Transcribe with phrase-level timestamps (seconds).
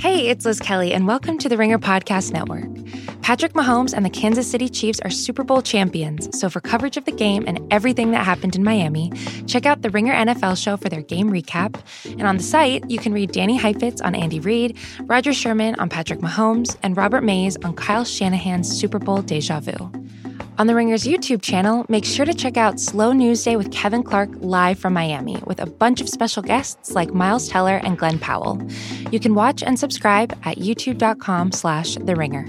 [0.00, 2.68] Hey, it's Liz Kelly, and welcome to the Ringer Podcast Network.
[3.20, 7.04] Patrick Mahomes and the Kansas City Chiefs are Super Bowl champions, so for coverage of
[7.04, 9.10] the game and everything that happened in Miami,
[9.48, 11.80] check out the Ringer NFL show for their game recap.
[12.04, 15.88] And on the site, you can read Danny Heifetz on Andy Reid, Roger Sherman on
[15.88, 19.90] Patrick Mahomes, and Robert Mays on Kyle Shanahan's Super Bowl deja vu.
[20.58, 24.02] On the Ringer's YouTube channel, make sure to check out Slow News Day with Kevin
[24.02, 28.18] Clark live from Miami with a bunch of special guests like Miles Teller and Glen
[28.18, 28.60] Powell.
[29.12, 32.44] You can watch and subscribe at youtube.com slash the ringer.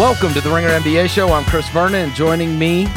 [0.00, 1.30] Welcome to the Ringer NBA show.
[1.30, 2.88] I'm Chris Vernon, and joining me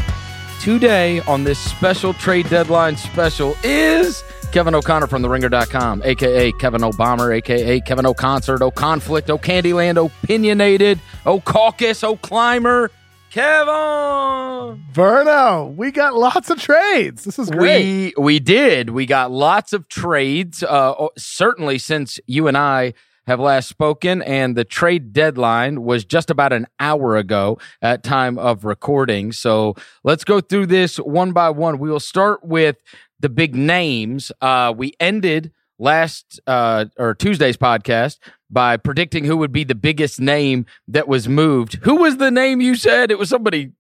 [0.62, 7.34] today on this special trade deadline special is Kevin O'Connor from TheRinger.com, aka Kevin O'Bomber,
[7.34, 12.90] aka Kevin O'Concert, O'Conflict, O'Candyland, Opinionated, O'Caucus, O'Climber.
[13.32, 17.26] Kevin Verno, we got lots of trades.
[17.26, 18.16] This is great.
[18.18, 18.92] We we did.
[18.92, 20.64] We got lots of trades.
[20.64, 22.94] Uh, certainly since you and I
[23.26, 28.38] have last spoken, and the trade deadline was just about an hour ago at time
[28.38, 29.32] of recording.
[29.32, 31.80] So let's go through this one by one.
[31.80, 32.78] We will start with
[33.20, 34.32] the big names.
[34.42, 40.20] Uh, we ended last uh, or Tuesday's podcast by predicting who would be the biggest
[40.20, 41.76] name that was moved.
[41.84, 43.12] Who was the name you said?
[43.12, 43.72] It was somebody.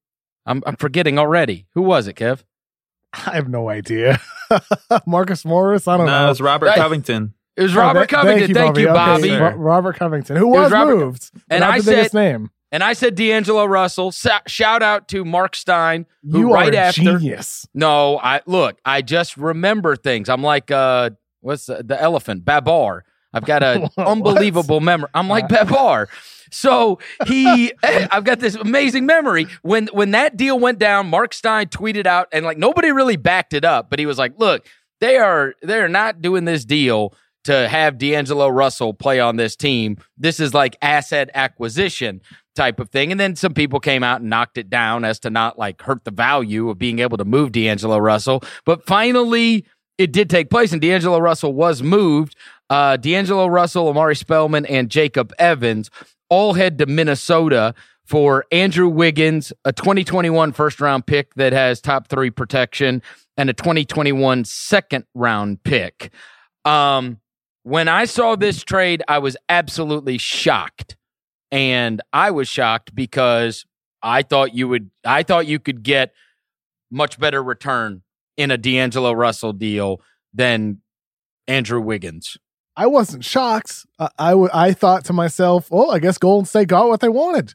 [0.45, 1.67] I'm, I'm forgetting already.
[1.73, 2.44] Who was it, Kev?
[3.14, 4.19] I have no idea.
[5.05, 5.88] Marcus Morris.
[5.88, 6.25] I don't no, know.
[6.25, 7.33] it was Robert Covington.
[7.56, 8.54] It was Robert Oh, Covington.
[8.54, 9.32] Thank you, Bobby.
[9.32, 12.50] Okay, Robert Covington, who was was, Robert- moved, and I said- name.
[12.72, 14.12] And I said D'Angelo Russell.
[14.12, 17.02] Shout out to Mark Stein, who You right are a after.
[17.20, 17.68] genius.
[17.76, 18.80] No, I look.
[18.84, 20.28] I just remember things.
[20.28, 22.45] I'm like, uh, what's the, the elephant?
[22.45, 23.06] Babar.
[23.32, 25.10] I've got an unbelievable memory.
[25.14, 26.10] I'm like Babar.
[26.50, 29.45] So he, I've got this amazing memory.
[29.61, 33.54] When when that deal went down, Mark Stein tweeted out, and like nobody really backed
[33.54, 34.66] it up, but he was like, "Look,
[35.00, 39.55] they are they are not doing this deal to have D'Angelo Russell play on this
[39.55, 39.98] team.
[40.17, 42.21] This is like asset acquisition
[42.55, 45.30] type of thing." And then some people came out and knocked it down as to
[45.30, 48.43] not like hurt the value of being able to move D'Angelo Russell.
[48.65, 49.65] But finally,
[49.98, 52.36] it did take place, and D'Angelo Russell was moved.
[52.70, 55.92] Uh, D'Angelo Russell, Omari Spellman, and Jacob Evans
[56.30, 62.08] all head to Minnesota for Andrew Wiggins, a 2021 first round pick that has top
[62.08, 63.02] three protection,
[63.37, 66.11] and a 2021 second round pick.
[66.65, 67.20] Um,
[67.64, 70.96] when I saw this trade, I was absolutely shocked.
[71.52, 73.66] And I was shocked because
[74.02, 76.14] I thought you would, I thought you could get
[76.92, 78.04] much better return
[78.38, 80.02] in a D'Angelo Russell deal
[80.34, 80.82] than
[81.48, 82.38] Andrew Wiggins.
[82.76, 83.86] I wasn't shocked.
[84.18, 87.54] I, thought to myself, oh, I guess Golden State got what they wanted.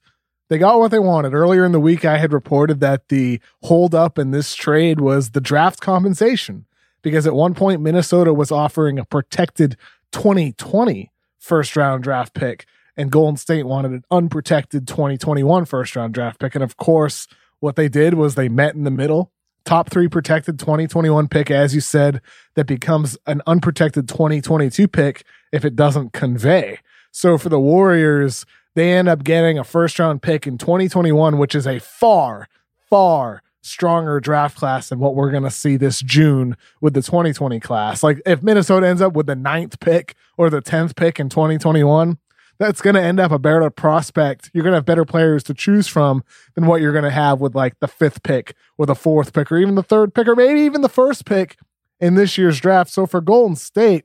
[0.49, 1.35] They got what they wanted.
[1.35, 5.41] Earlier in the week, I had reported that the holdup in this trade was the
[5.41, 6.67] draft compensation
[7.03, 9.77] because at one point, Minnesota was offering a protected
[10.13, 16.41] 2020 first round draft pick, and Golden State wanted an unprotected 2021 first round draft
[16.41, 16.55] pick.
[16.55, 17.27] And of course,
[17.61, 19.33] what they did was they met in the middle.
[19.65, 22.23] Top three protected 2021 pick, as you said,
[22.55, 26.79] that becomes an unprotected 2022 pick if it doesn't convey.
[27.11, 31.55] So for the Warriors, they end up getting a first round pick in 2021, which
[31.55, 32.49] is a far,
[32.89, 37.61] far stronger draft class than what we're going to see this June with the 2020
[37.61, 38.03] class.
[38.03, 42.19] Like if Minnesota ends up with the ninth pick or the 10th pick in 2021,
[42.59, 44.51] that's going to end up a better prospect.
[44.53, 46.25] You're going to have better players to choose from
[46.55, 49.51] than what you're going to have with like the fifth pick or the fourth pick
[49.53, 51.57] or even the third pick or maybe even the first pick
[52.01, 52.91] in this year's draft.
[52.91, 54.05] So for Golden State,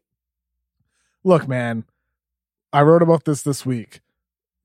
[1.24, 1.86] look, man,
[2.72, 4.02] I wrote about this this week.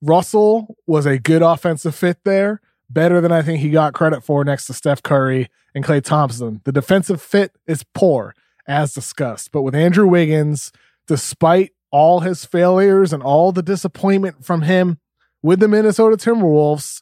[0.01, 4.43] Russell was a good offensive fit there, better than I think he got credit for
[4.43, 6.61] next to Steph Curry and Klay Thompson.
[6.63, 8.33] The defensive fit is poor,
[8.67, 9.51] as discussed.
[9.51, 10.71] But with Andrew Wiggins,
[11.07, 14.99] despite all his failures and all the disappointment from him
[15.41, 17.01] with the Minnesota Timberwolves,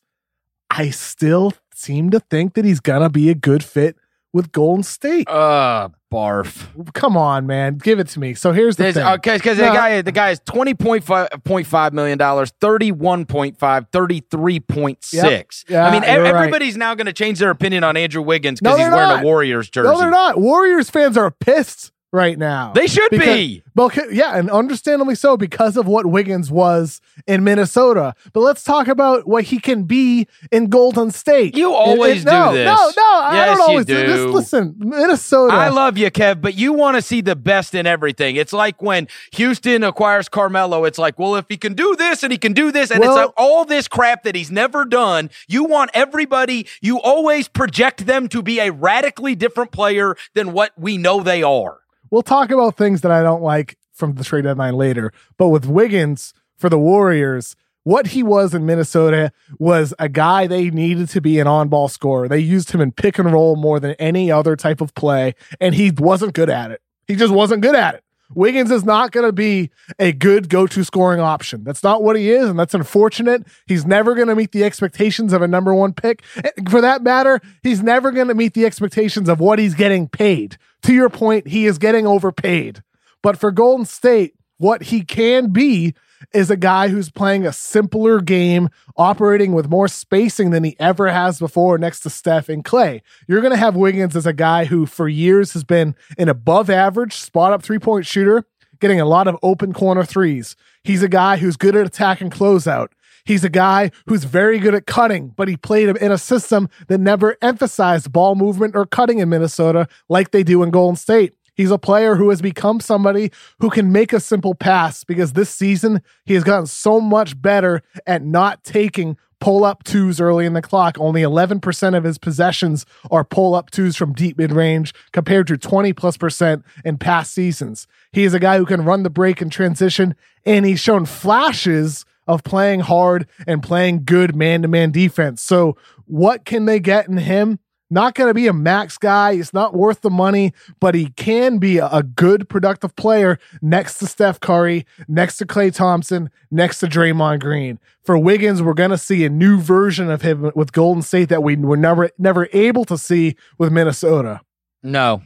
[0.70, 3.96] I still seem to think that he's going to be a good fit
[4.34, 5.28] with Golden State.
[5.28, 6.68] Uh, barf.
[6.94, 7.78] Come on, man.
[7.78, 8.34] Give it to me.
[8.34, 9.06] So here's the There's, thing.
[9.06, 9.66] okay, because No.
[9.66, 13.58] the guy, the guy is twenty point five point five million dollars, thirty one point
[13.60, 15.66] five, thirty three point six.
[15.68, 15.74] Yep.
[15.74, 16.36] Yeah, I mean, e- you're right.
[16.36, 19.24] everybody's now going to change their opinion on Andrew Wiggins No, because he's wearing not.
[19.24, 19.90] a Warriors jersey.
[19.90, 20.40] No, they're not.
[20.40, 22.72] Warriors fans are pissed right now.
[22.74, 23.64] They should Because- be.
[23.76, 28.16] Well, yeah, and understandably so because of what Wiggins was in Minnesota.
[28.34, 31.56] But let's talk about what he can be in Golden State.
[31.56, 32.66] You always do no, this.
[32.66, 33.94] No, no, I Yes, don't you always do.
[33.96, 34.34] this.
[34.34, 35.54] Listen, Minnesota.
[35.54, 38.36] I love you, Kev, but you want to see the best in everything.
[38.36, 40.86] It's like when Houston acquires Carmelo.
[40.86, 43.12] It's like, well, if he can do this and he can do this, and Well-
[43.12, 45.30] it's like all this crap that he's never done.
[45.48, 50.72] You want everybody, you always project them to be a radically different player than what
[50.80, 51.78] we know they are.
[52.12, 55.12] We'll talk about things that I don't like from the trade deadline later.
[55.38, 60.70] But with Wiggins for the Warriors, what he was in Minnesota was a guy they
[60.70, 62.28] needed to be an on ball scorer.
[62.28, 65.74] They used him in pick and roll more than any other type of play, and
[65.74, 66.82] he wasn't good at it.
[67.08, 68.04] He just wasn't good at it.
[68.34, 71.64] Wiggins is not going to be a good go to scoring option.
[71.64, 73.46] That's not what he is, and that's unfortunate.
[73.66, 76.24] He's never going to meet the expectations of a number one pick.
[76.70, 80.58] For that matter, he's never going to meet the expectations of what he's getting paid.
[80.84, 82.84] To your point, he is getting overpaid.
[83.24, 85.94] But for Golden State, what he can be
[86.34, 91.10] is a guy who's playing a simpler game, operating with more spacing than he ever
[91.12, 93.02] has before next to Steph and Clay.
[93.28, 96.70] You're going to have Wiggins as a guy who, for years, has been an above
[96.70, 98.46] average spot up three point shooter,
[98.80, 100.56] getting a lot of open corner threes.
[100.84, 102.90] He's a guy who's good at attack and closeout.
[103.26, 107.00] He's a guy who's very good at cutting, but he played in a system that
[107.00, 111.34] never emphasized ball movement or cutting in Minnesota like they do in Golden State.
[111.58, 115.50] He's a player who has become somebody who can make a simple pass because this
[115.50, 120.54] season he has gotten so much better at not taking pull up twos early in
[120.54, 120.98] the clock.
[121.00, 125.58] Only 11% of his possessions are pull up twos from deep mid range compared to
[125.58, 127.88] 20 plus percent in past seasons.
[128.12, 130.16] He is a guy who can run the break and transition,
[130.46, 135.42] and he's shown flashes of playing hard and playing good man to man defense.
[135.42, 137.60] So, what can they get in him?
[137.90, 139.36] Not going to be a max guy.
[139.36, 144.00] He's not worth the money, but he can be a, a good, productive player next
[144.00, 147.80] to Steph Curry, next to Klay Thompson, next to Draymond Green.
[148.04, 151.44] For Wiggins, we're going to see a new version of him with Golden State that
[151.44, 154.42] we were never never able to see with Minnesota.
[154.84, 155.22] No,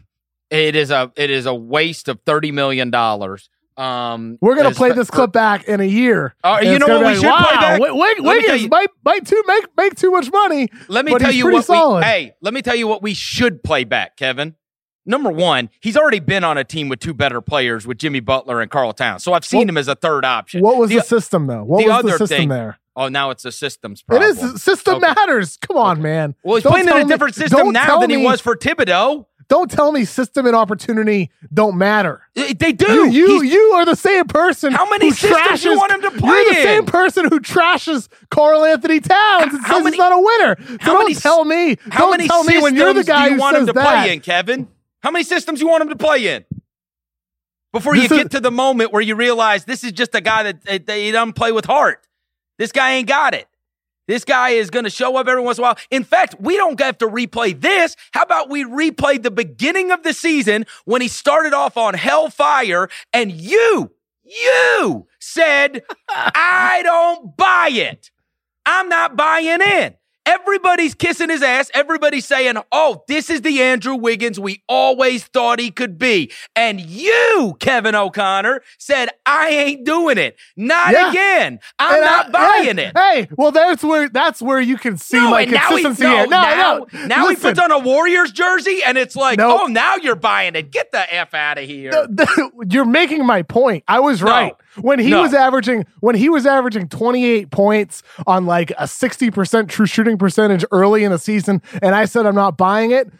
[0.51, 3.49] it is a it is a waste of thirty million dollars.
[3.77, 6.35] Um, We're going to play this clip back in a year.
[6.43, 7.79] Uh, you know what we should like, play wow, back?
[7.81, 10.67] Wig- Wig- Let me tell Wiggins you- might, might too make, make too much money.
[10.87, 11.99] Let me tell you what solid.
[11.99, 14.55] we hey, let me tell you what we should play back, Kevin.
[15.05, 18.61] Number one, he's already been on a team with two better players with Jimmy Butler
[18.61, 19.23] and Karl Towns.
[19.23, 20.61] So I've seen What- him as a third option.
[20.61, 21.63] What was The- the, system, though?
[21.63, 22.77] What the was other the system thing- there?
[22.93, 24.29] Oh, now it's a systems problem.
[24.29, 24.61] is.
[24.61, 25.07] System Okay.
[25.07, 25.57] matters.
[25.61, 26.35] Come on, man.
[26.43, 29.27] Well, he's Don't playing in a me- different system now than he was for Thibodeau.
[29.51, 32.21] Don't tell me system and opportunity don't matter.
[32.35, 32.89] They do.
[32.89, 34.71] You, you, you are the same person.
[34.71, 36.35] How many systems you want him to play in?
[36.37, 36.63] You're the in?
[36.63, 40.55] same person who trashes Karl-Anthony Towns and How says many- he's not a winner.
[40.57, 41.75] So how don't many- tell me.
[41.89, 43.61] How don't many tell me systems when you're the guy do you who want says
[43.63, 44.03] him to that.
[44.05, 44.69] play in, Kevin?
[45.03, 46.45] How many systems you want him to play in?
[47.73, 50.21] Before This you is- get to the moment where you realize this is just a
[50.21, 52.07] guy that, that, that he doesn't play with heart.
[52.57, 53.49] This guy ain't got it.
[54.07, 55.77] This guy is going to show up every once in a while.
[55.89, 57.95] In fact, we don't have to replay this.
[58.11, 62.89] How about we replay the beginning of the season when he started off on hellfire
[63.13, 63.91] and you,
[64.23, 68.11] you said, I don't buy it.
[68.65, 69.95] I'm not buying in.
[70.25, 71.71] Everybody's kissing his ass.
[71.73, 76.31] Everybody's saying, oh, this is the Andrew Wiggins we always thought he could be.
[76.55, 80.37] And you, Kevin O'Connor, said, I ain't doing it.
[80.55, 81.09] Not Yeah.
[81.09, 81.59] again.
[81.79, 82.97] I'm And not I- buying hey, it.
[82.97, 86.03] Hey, well, that's where that's where you can see No, my and now he, consistency
[86.03, 86.23] no.
[86.25, 87.05] No, now, no.
[87.07, 89.63] now he puts on a Warriors jersey and it's like, No.
[89.63, 90.71] oh, now you're buying it.
[90.71, 91.91] Get the F out of here.
[91.91, 93.83] the- the- you're making my point.
[93.87, 94.53] I was right.
[94.79, 99.85] When he was averaging when he was averaging 28 points on like a 60% true
[99.85, 103.11] shooting percentage early in the season and I said I'm not buying it,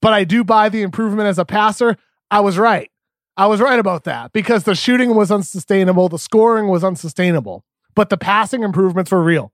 [0.00, 1.96] but I do buy the improvement as a passer,
[2.30, 2.90] I was right.
[3.36, 7.64] I was right about that because the shooting was unsustainable, the scoring was unsustainable,
[7.94, 9.52] but the passing improvements were real.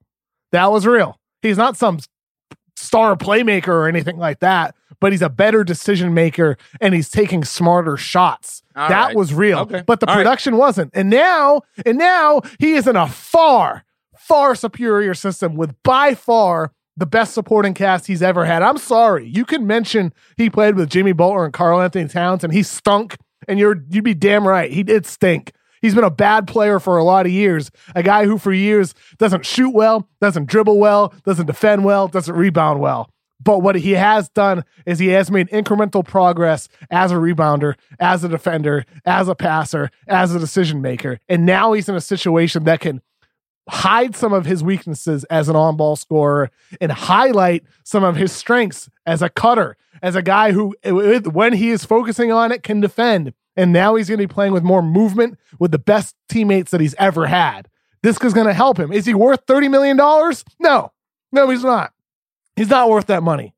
[0.53, 1.21] That was real.
[1.43, 1.99] He's not some
[2.77, 7.45] star playmaker or anything like that, but he's a better decision maker and he's taking
[7.45, 8.63] smarter shots.
[8.77, 9.17] All that right.
[9.17, 9.61] was real.
[9.61, 9.83] Okay.
[9.87, 10.23] But the All right.
[10.23, 10.91] production wasn't.
[10.95, 13.85] And now, and now he is in a far,
[14.17, 18.63] far superior system with by far the best supporting cast he's ever had.
[18.63, 19.27] I'm sorry.
[19.27, 23.17] You can mention he played with Jimmy Butler and Karl-Anthony Towns and he stunk,
[23.49, 24.71] and you're you'd be damn right.
[24.71, 25.53] He did stink.
[25.83, 27.71] He's been a bad player for a lot of years.
[27.95, 32.35] A guy who for years doesn't shoot well, doesn't dribble well, doesn't defend well, doesn't
[32.35, 33.11] rebound well.
[33.39, 38.25] But what he has done is he has made incremental progress as a rebounder, as
[38.25, 41.19] a defender, as a passer, as a decision maker.
[41.29, 43.03] And now he's in a situation that can
[43.69, 48.33] hide some of his weaknesses as an on ball scorer and highlight some of his
[48.33, 52.81] strengths as a cutter, as a guy who, when he is focusing on it, can
[52.81, 56.71] defend And now he's going to be playing with more movement with the best teammates
[56.73, 57.69] that he's ever had.
[58.03, 58.93] This is going to help him.
[58.93, 59.97] Is he worth $30 million?
[59.97, 60.93] No,
[61.33, 61.93] no, he's not.
[62.57, 63.55] He's not worth that money.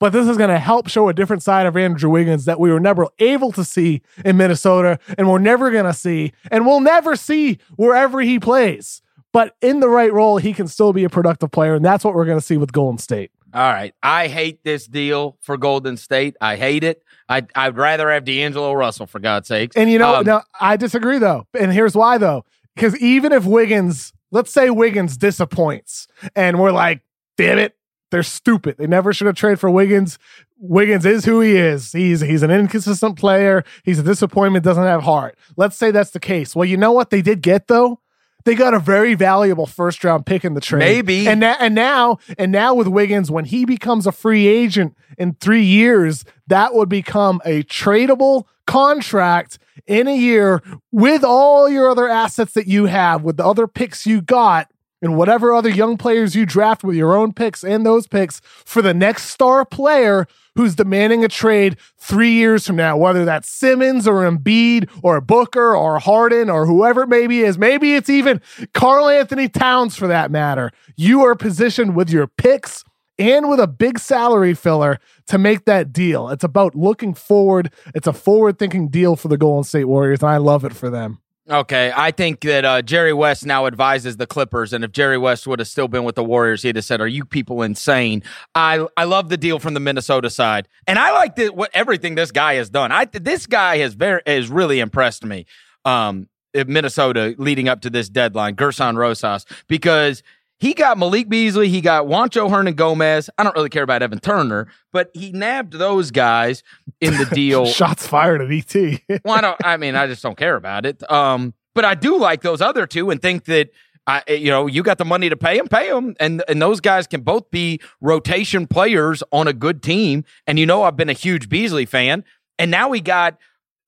[0.00, 2.70] But this is going to help show a different side of Andrew Wiggins that we
[2.70, 6.80] were never able to see in Minnesota and we're never going to see and we'll
[6.80, 9.02] never see wherever he plays.
[9.34, 11.74] But in the right role, he can still be a productive player.
[11.74, 13.32] And that's what we're going to see with Golden State.
[13.52, 13.92] All right.
[14.00, 16.36] I hate this deal for Golden State.
[16.40, 17.02] I hate it.
[17.28, 19.74] I, I'd rather have D'Angelo Russell, for God's sakes.
[19.74, 21.48] And you know, um, no, I disagree, though.
[21.58, 22.44] And here's why, though.
[22.76, 27.02] Because even if Wiggins, let's say Wiggins disappoints and we're like,
[27.36, 27.76] damn it,
[28.12, 28.76] they're stupid.
[28.78, 30.16] They never should have traded for Wiggins.
[30.58, 31.90] Wiggins is who he is.
[31.90, 33.64] He's he's an inconsistent player.
[33.82, 34.64] He's a disappointment.
[34.64, 35.36] Doesn't have heart.
[35.56, 36.54] Let's say that's the case.
[36.54, 37.98] Well, you know what they did get though.
[38.44, 40.80] They got a very valuable first round pick in the trade.
[40.80, 41.26] Maybe.
[41.26, 45.34] And na- and now and now with Wiggins, when he becomes a free agent in
[45.34, 52.08] three years, that would become a tradable contract in a year with all your other
[52.08, 54.68] assets that you have, with the other picks you got
[55.02, 58.80] and whatever other young players you draft with your own picks and those picks for
[58.80, 64.06] the next star player who's demanding a trade three years from now, whether that's Simmons
[64.06, 67.58] or Embiid or Booker or Harden or whoever it maybe is.
[67.58, 68.40] Maybe it's even
[68.72, 70.70] Karl-Anthony Towns for that matter.
[70.96, 72.84] You are positioned with your picks
[73.18, 76.28] and with a big salary filler to make that deal.
[76.28, 77.72] It's about looking forward.
[77.94, 80.90] It's a forward thinking deal for the Golden State Warriors, and I love it for
[80.90, 81.20] them.
[81.50, 85.46] Okay, I think that uh, Jerry West now advises the Clippers, and if Jerry West
[85.46, 88.22] would have still been with the Warriors, he'd have said, "Are you people insane?"
[88.54, 92.14] I I love the deal from the Minnesota side, and I like the, what everything
[92.14, 92.92] this guy has done.
[92.92, 95.44] I this guy has very has really impressed me.
[95.84, 100.22] Um, Minnesota leading up to this deadline, Gersson Rosas, because
[100.58, 101.68] he got Malik Beasley.
[101.68, 103.28] He got Juancho Hernangomez.
[103.36, 106.62] I don't really care about Evan Turner, but he nabbed those guys
[107.00, 107.66] in the deal.
[107.66, 109.00] Shots fired at ET.
[109.24, 109.56] well, I don't.
[109.64, 111.08] I mean, I just don't care about it.
[111.10, 113.70] Um, but I do like those other two and think that.
[114.06, 116.78] I, you know, you got the money to pay them, pay them, and and those
[116.82, 120.24] guys can both be rotation players on a good team.
[120.46, 122.22] And you know, I've been a huge Beasley fan,
[122.58, 123.38] and now we got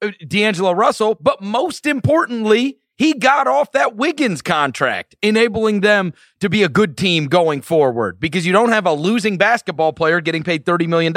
[0.01, 1.19] uh, D'Angelo Russell.
[1.21, 6.97] But most importantly, he got off that Wiggins contract, enabling them to be a good
[6.97, 11.15] team going forward because you don't have a losing basketball player getting paid $30 million.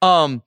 [0.00, 0.42] Um,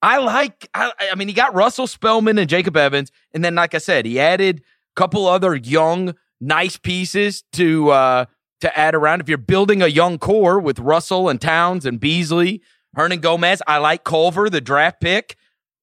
[0.00, 3.12] I like, I, I mean, he got Russell Spellman and Jacob Evans.
[3.32, 4.62] And then, like I said, he added a
[5.00, 8.24] couple other young, nice pieces to, uh,
[8.60, 9.20] to add around.
[9.20, 12.62] If you're building a young core with Russell and Towns and Beasley,
[12.96, 15.36] Hernangomez, I like Culver, the draft pick.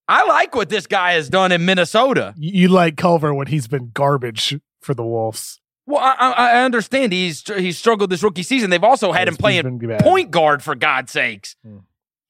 [0.08, 2.34] I like what this guy has done in Minnesota.
[2.36, 5.60] You like Culver when he's been garbage for the Wolves.
[5.86, 8.70] Well, I, I understand he's he's struggled this rookie season.
[8.70, 11.54] They've also had him playing point guard for God's sakes.
[11.64, 11.78] Hmm.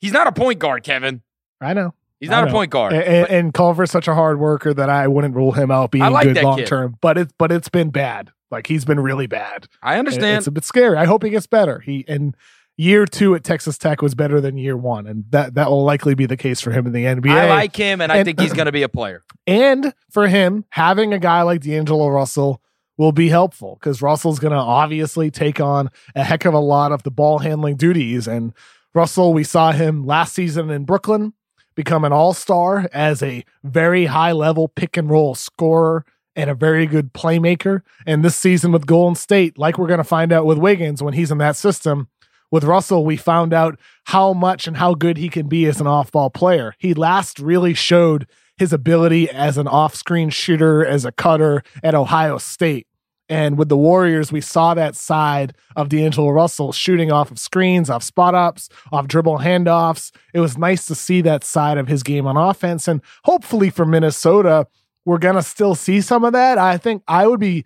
[0.00, 1.22] He's not a point guard, Kevin.
[1.60, 1.94] I know.
[2.20, 2.94] He's not a point guard.
[2.94, 6.32] And, and, Culver's such a hard worker that I wouldn't rule him out being like
[6.32, 6.96] good long term.
[7.00, 8.30] But it's but it's been bad.
[8.50, 9.66] Like he's been really bad.
[9.82, 10.38] I understand.
[10.38, 10.96] It's a bit scary.
[10.96, 11.80] I hope he gets better.
[11.80, 12.34] He and
[12.76, 16.14] year two at Texas Tech was better than year one, and that that will likely
[16.14, 17.30] be the case for him in the NBA.
[17.30, 19.24] I like him, and, and I think he's going to be a player.
[19.48, 22.60] And for him, having a guy like D'Angelo Russell
[22.96, 26.90] will be helpful because Russell's going to obviously take on a heck of a lot
[26.90, 28.26] of the ball handling duties.
[28.26, 28.52] And
[28.92, 31.32] Russell, we saw him last season in Brooklyn
[31.76, 36.04] become an all star as a very high level pick and roll scorer
[36.34, 37.82] and a very good playmaker.
[38.04, 41.14] And this season with Golden State, like we're going to find out with Wiggins when
[41.14, 42.08] he's in that system,
[42.50, 45.86] with Russell, we found out how much and how good he can be as an
[45.86, 46.74] off ball player.
[46.78, 48.26] He last really showed
[48.56, 52.86] his ability as an off screen shooter, as a cutter at Ohio State.
[53.28, 57.90] And with the Warriors, we saw that side of D'Angelo Russell shooting off of screens,
[57.90, 60.12] off spot ups, off dribble handoffs.
[60.32, 62.86] It was nice to see that side of his game on offense.
[62.86, 64.68] And hopefully for Minnesota,
[65.04, 66.56] we're going to still see some of that.
[66.58, 67.64] I think I would be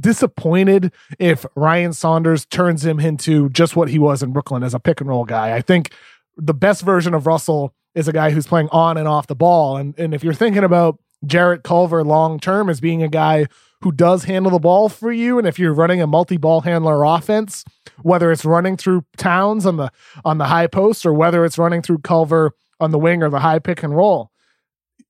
[0.00, 4.80] disappointed if Ryan Saunders turns him into just what he was in Brooklyn as a
[4.80, 5.54] pick and roll guy.
[5.54, 5.92] I think
[6.36, 9.76] the best version of Russell is a guy who's playing on and off the ball.
[9.76, 13.46] And, and if you're thinking about Jarrett Culver long term as being a guy
[13.82, 17.04] who does handle the ball for you, and if you're running a multi ball handler
[17.04, 17.64] offense,
[18.02, 19.90] whether it's running through Towns on the
[20.24, 23.40] on the high post or whether it's running through Culver on the wing or the
[23.40, 24.30] high pick and roll,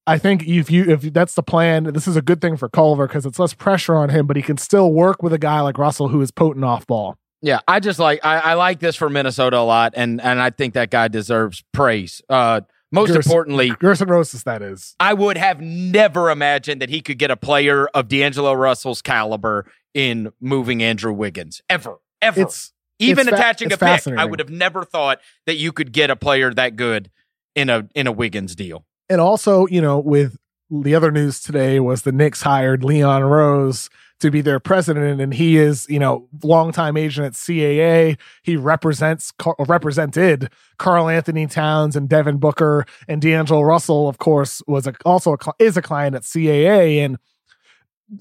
[0.09, 3.07] I think if you if that's the plan, this is a good thing for Culver
[3.07, 5.77] because it's less pressure on him, but he can still work with a guy like
[5.77, 7.19] Russell who is potent off ball.
[7.43, 10.49] Yeah, I just like I, I like this for Minnesota a lot, and and I
[10.49, 12.23] think that guy deserves praise.
[12.29, 14.97] Uh, most Gersson, importantly, Gersson Rosas, that is.
[14.99, 19.71] I would have never imagined that he could get a player of D'Angelo Russell's caliber
[19.93, 22.41] in moving Andrew Wiggins ever, ever.
[22.41, 25.93] It's, Even it's attaching fa- a pick, I would have never thought that you could
[25.93, 27.11] get a player that good
[27.55, 30.37] in a in a Wiggins deal and also, you know, with
[30.71, 33.89] the other news today was the Knicks hired Leon Rose
[34.21, 38.19] to be their president, and he is, you know, longtime agent at CAA.
[38.43, 44.09] He represents represented Karl-Anthony Towns and Devin Booker and D'Angelo Russell.
[44.09, 46.99] Of course, was a, also a, is a client at CAA.
[46.99, 47.19] And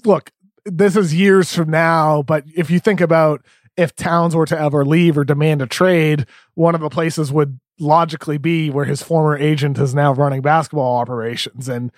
[0.04, 0.30] look,
[0.64, 3.44] this is years from now, but if you think about
[3.78, 7.60] if Towns were to ever leave or demand a trade, one of the places would
[7.78, 11.68] logically be where his former agent is now running basketball operations.
[11.68, 11.92] And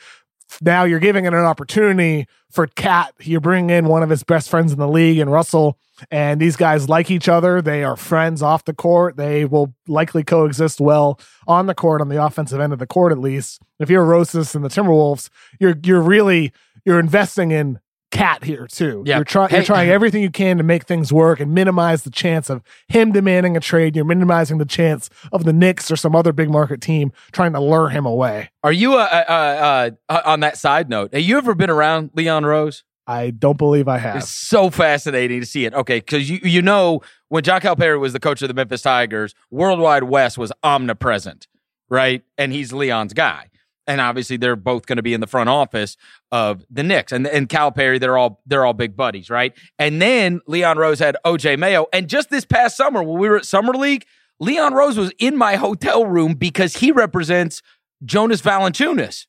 [0.60, 3.14] now you're giving it an opportunity for KAT.
[3.20, 5.78] You're bringing in one of his best friends in the league and Russell,
[6.10, 7.62] and these guys like each other.
[7.62, 9.16] They are friends off the court.
[9.16, 13.12] They will likely coexist well on the court, on the offensive end of the court,
[13.12, 13.62] at least.
[13.78, 16.52] If you're Rosas and the Timberwolves, you're you're really
[16.84, 17.78] you're investing in
[18.10, 19.04] KAT here too.
[19.06, 19.58] You're, try- hey.
[19.58, 23.12] you're trying everything you can to make things work and minimize the chance of him
[23.12, 23.94] demanding a trade.
[23.94, 27.60] You're minimizing the chance of the Knicks or some other big market team trying to
[27.60, 28.50] lure him away.
[28.64, 31.14] Are you uh, uh, uh, on that side note?
[31.14, 32.84] Have you ever been around Leon Rose?
[33.06, 34.16] I don't believe I have.
[34.16, 35.74] It's so fascinating to see it.
[35.74, 39.34] Okay, because you you know when John Calipari was the coach of the Memphis Tigers,
[39.50, 41.48] Worldwide Wes was omnipresent,
[41.88, 42.22] right?
[42.38, 43.50] And he's Leon's guy
[43.90, 45.96] and obviously they're both going to be in the front office
[46.30, 47.98] of the Knicks and and Calipari.
[47.98, 49.52] They're all they're all big buddies, right?
[49.80, 53.38] And then Leon Rose had OJ Mayo, and just this past summer when we were
[53.38, 54.06] at Summer League,
[54.38, 57.62] Leon Rose was in my hotel room because he represents
[58.04, 59.26] Jonas Valanciunas,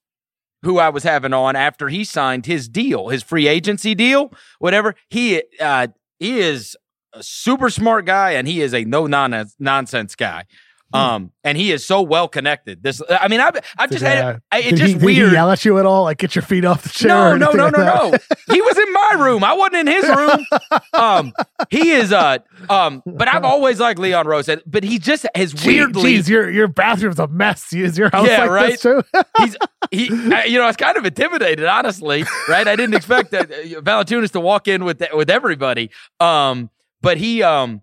[0.62, 4.94] who I was having on after he signed his deal, his free agency deal, whatever.
[5.10, 5.88] He uh,
[6.20, 6.76] is
[7.14, 10.46] a super smart guy, and he is a no nonsense guy.
[10.94, 11.00] Hmm.
[11.00, 12.84] Um, and he is so well connected.
[12.84, 14.42] This, I mean, I've, I've just had it.
[14.52, 15.18] Uh, it's just he, weird.
[15.18, 16.04] Did he yell at you at all?
[16.04, 17.10] Like, get your feet off the chair?
[17.10, 18.18] No, no, no, like no, no.
[18.54, 19.44] he was in my room.
[19.44, 20.46] I wasn't in his room.
[20.94, 21.34] Um,
[21.70, 22.38] he is, uh,
[22.70, 26.16] um, but I've always liked Leon Rose, but he just has weirdly.
[26.16, 27.74] Geez, your your bathroom's a mess.
[27.74, 28.72] Is your house yeah, like right?
[28.72, 29.04] this too?
[29.38, 29.58] He's
[29.90, 32.24] he, you know, I was kind of intimidated, honestly.
[32.48, 32.68] Right?
[32.68, 35.90] I didn't expect that uh, Valanciunas to walk in with with everybody.
[36.20, 36.70] Um,
[37.02, 37.82] but he, um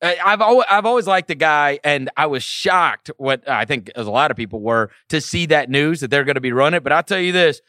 [0.00, 3.10] I've always, I've always liked the guy, and I was shocked.
[3.16, 6.24] What I think, as a lot of people were, to see that news that they're
[6.24, 6.82] going to be running.
[6.82, 7.60] But I'll tell you this: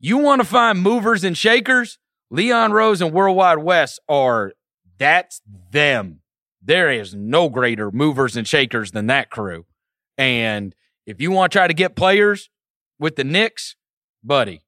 [0.00, 1.98] you want to find movers and shakers.
[2.30, 4.52] Leon Rose and Worldwide Wes are
[4.98, 5.40] that's
[5.70, 6.20] them.
[6.62, 9.64] There is no greater movers and shakers than that crew.
[10.18, 10.74] And
[11.06, 12.50] if you want to try to get players
[12.98, 13.76] with the Knicks,
[14.22, 14.62] buddy,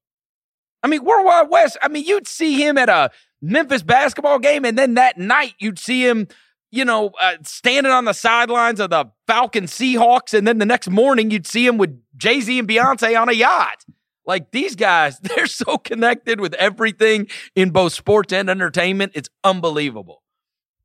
[0.82, 1.76] I mean, Worldwide Wes.
[1.82, 3.10] I mean, you'd see him at a
[3.42, 6.28] Memphis basketball game, and then that night you'd see him
[6.70, 10.88] you know, uh, standing on the sidelines of the Falcon Seahawks, and then the next
[10.88, 13.84] morning you'd see him with Jay Z and Beyonce on a yacht.
[14.24, 19.12] Like these guys, they're so connected with everything in both sports and entertainment.
[19.14, 20.22] It's unbelievable.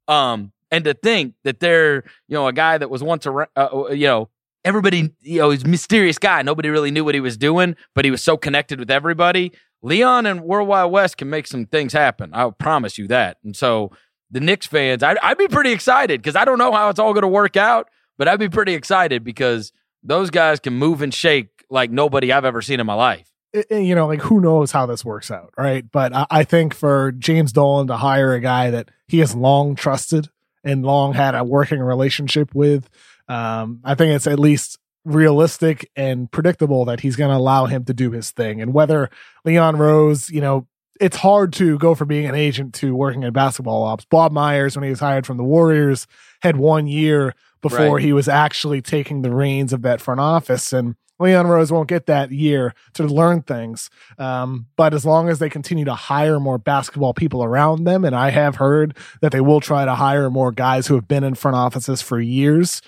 [0.07, 3.45] Um, and to think that they're, you know, a guy that was once a, uh,
[3.55, 4.29] uh, you know,
[4.63, 6.41] everybody, you know, he's mysterious guy.
[6.41, 9.51] Nobody really knew what he was doing, but he was so connected with everybody.
[9.81, 12.33] Leon and Worldwide Wes can make some things happen.
[12.33, 13.37] I promise you that.
[13.43, 13.91] And so
[14.31, 17.13] the Knicks fans, I'd, I'd be pretty excited because I don't know how it's all
[17.13, 19.71] going to work out, but I'd be pretty excited because
[20.03, 23.31] those guys can move and shake like nobody I've ever seen in my life.
[23.69, 25.89] you know, like who knows how this works out, right?
[25.89, 29.75] But I, I think for James Dolan to hire a guy that he has long
[29.75, 30.29] trusted
[30.63, 32.89] and long had a working relationship with,
[33.27, 37.85] um, I think it's at least realistic and predictable that he's going to allow him
[37.85, 38.61] to do his thing.
[38.61, 39.09] And whether
[39.45, 40.67] Leon Rose, you know,
[40.99, 44.05] it's hard to go from being an agent to working in basketball ops.
[44.05, 46.07] Bob Myers, when he was hired from the Warriors,
[46.41, 48.03] had one year before right.
[48.03, 50.71] he was actually taking the reins of that front office.
[50.71, 53.89] And Leon Rose won't get that year to learn things.
[54.17, 58.15] Um, but as long as they continue to hire more basketball people around them, and
[58.15, 61.35] I have heard that they will try to hire more guys who have been in
[61.35, 62.81] front offices for years,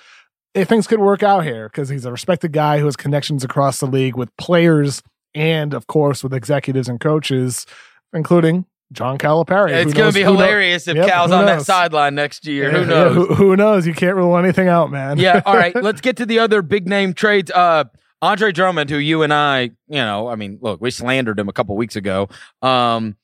[0.56, 3.80] eh, things could work out here because he's a respected guy who has connections across
[3.80, 5.02] the league with players
[5.34, 7.66] and, of course, with executives and coaches
[8.14, 9.72] including John Calipari.
[9.72, 12.72] It's going to be hilarious if yep, Cal's on that sideline next year.
[12.72, 12.90] Yeah, who knows?
[12.90, 13.88] Yeah, who, who, knows?
[13.88, 15.18] You can't rule anything out, man.
[15.18, 15.42] yeah.
[15.46, 15.76] All right.
[15.82, 17.52] Let's get to the other big name trades.
[17.52, 17.86] Uh,
[18.22, 21.54] Andre Drummond, who you and I, you know, I mean, look, we slandered him a
[21.54, 22.30] couple weeks ago.
[22.62, 23.16] Um,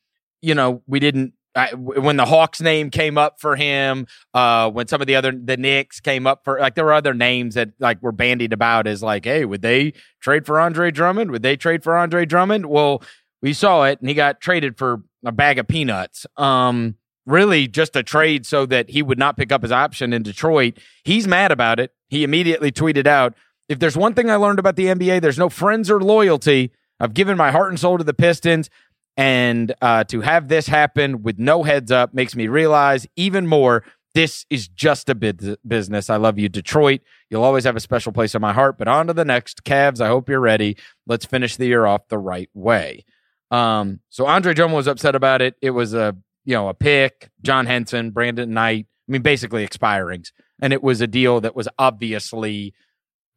[0.42, 1.34] you know, we didn't.
[1.56, 5.32] I, when the Hawks name came up for him, uh, when some of the other
[5.32, 8.88] the Knicks came up for like there were other names that like were bandied about
[8.88, 11.30] as like, hey, would they trade for Andre Drummond?
[11.30, 12.66] Would they trade for Andre Drummond?
[12.66, 13.04] Well,
[13.44, 16.26] we saw it, and he got traded for a bag of peanuts.
[16.38, 16.96] Um,
[17.28, 20.80] really just a trade so that he would not pick up his option in Detroit.
[21.04, 21.92] He's mad about it.
[22.10, 23.36] He immediately tweeted out,
[23.70, 26.72] "If there's one thing I learned about the NBA, there's no friends or loyalty.
[27.00, 28.70] I've given my heart and soul to the Pistons."
[29.16, 33.84] And uh, to have this happen with no heads up makes me realize even more
[34.16, 36.10] This is just a bid- business.
[36.10, 37.02] I love you, Detroit.
[37.30, 38.78] You'll always have a special place in my heart.
[38.78, 39.64] But on to the next.
[39.64, 40.78] Cavs, I hope you're ready.
[41.08, 43.06] Let's finish the year off the right way.
[43.54, 45.56] Um, so Andre Drummond was upset about it.
[45.62, 48.88] It was a you know a pick, John Henson, Brandon Knight.
[49.08, 52.74] I mean, basically expirings, and it was a deal that was obviously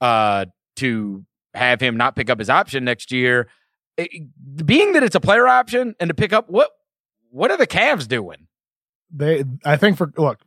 [0.01, 3.49] uh, to have him not pick up his option next year.
[3.99, 4.11] It,
[4.65, 6.71] being that it's a player option and to pick up what
[7.31, 8.47] what are the Cavs doing?
[9.11, 10.41] They, I think for look,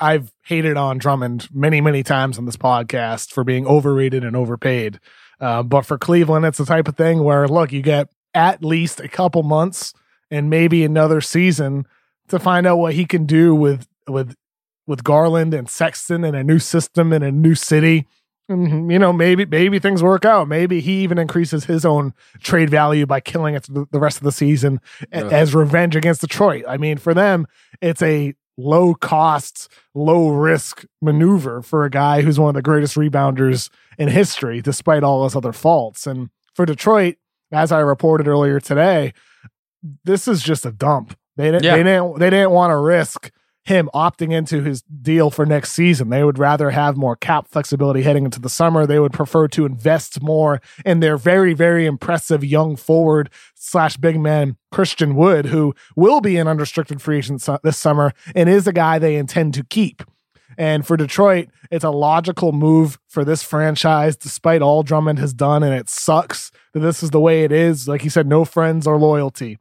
[0.00, 4.98] I've hated on Drummond many, many times on this podcast for being overrated and overpaid.
[5.40, 9.00] Uh, but for Cleveland, it's the type of thing where look, you get at least
[9.00, 9.94] a couple months
[10.30, 11.86] and maybe another season
[12.28, 14.36] to find out what he can do with with
[14.86, 18.06] with Garland and Sexton and a new system and a new city.
[18.48, 20.46] And, you know, maybe maybe things work out.
[20.46, 24.30] Maybe he even increases his own trade value by killing it the rest of the
[24.30, 24.80] season
[25.12, 25.24] yeah.
[25.24, 26.64] as revenge against Detroit.
[26.68, 27.46] I mean, for them,
[27.80, 32.96] it's a low cost, low risk maneuver for a guy who's one of the greatest
[32.96, 33.68] rebounders
[33.98, 36.06] in history, despite all his other faults.
[36.06, 37.16] And for Detroit,
[37.52, 39.12] as I reported earlier today,
[40.04, 41.16] this is just a dump.
[41.36, 41.64] They didn't.
[41.64, 41.76] Yeah.
[41.76, 42.18] They didn't.
[42.18, 43.30] They didn't want to risk
[43.66, 46.08] him opting into his deal for next season.
[46.08, 48.86] They would rather have more cap flexibility heading into the summer.
[48.86, 54.20] They would prefer to invest more in their very, very impressive young forward slash big
[54.20, 58.72] man Christian Wood, who will be an unrestricted free agent this summer and is a
[58.72, 60.04] guy they intend to keep.
[60.58, 65.62] And for Detroit, it's a logical move for this franchise, despite all Drummond has done.
[65.62, 67.88] And it sucks that this is the way it is.
[67.88, 69.58] Like he said, no friends or loyalty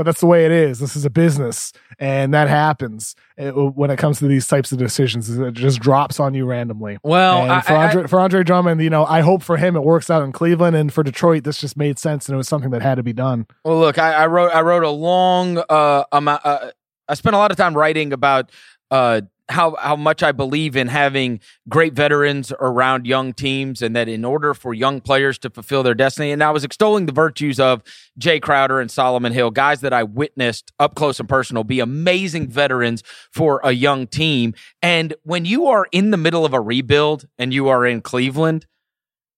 [0.00, 0.78] but that's the way it is.
[0.78, 4.78] This is a business, and that happens it, when it comes to these types of
[4.78, 5.28] decisions.
[5.28, 6.96] It just drops on you randomly.
[7.02, 9.82] Well, I, for Andre, I, for Andre Drummond, you know, I hope for him it
[9.82, 12.70] works out in Cleveland, and for Detroit, this just made sense, and it was something
[12.70, 13.46] that had to be done.
[13.62, 16.46] Well, look, I, I wrote I wrote a long uh, amount.
[16.46, 16.70] Uh,
[17.06, 18.50] I spent a lot of time writing about
[18.90, 24.08] uh, how how much I believe in having great veterans around young teams, and that
[24.08, 27.60] in order for young players to fulfill their destiny, and I was extolling the virtues
[27.60, 27.82] of
[28.18, 32.48] Jae Crowder and Solomon Hill, guys that I witnessed up close and personal, be amazing
[32.48, 34.54] veterans for a young team.
[34.80, 38.66] And when you are in the middle of a rebuild and you are in Cleveland,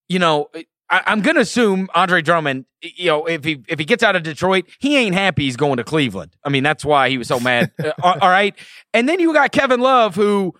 [0.08, 0.50] you know
[0.92, 4.14] I, am going to assume Andre Drummond, you know, if he if he gets out
[4.14, 6.36] of Detroit, he ain't happy he's going to Cleveland.
[6.44, 7.72] I mean, that's why he was so mad.
[7.82, 8.54] uh, all right.
[8.92, 10.54] And then you got Kevin Love, who,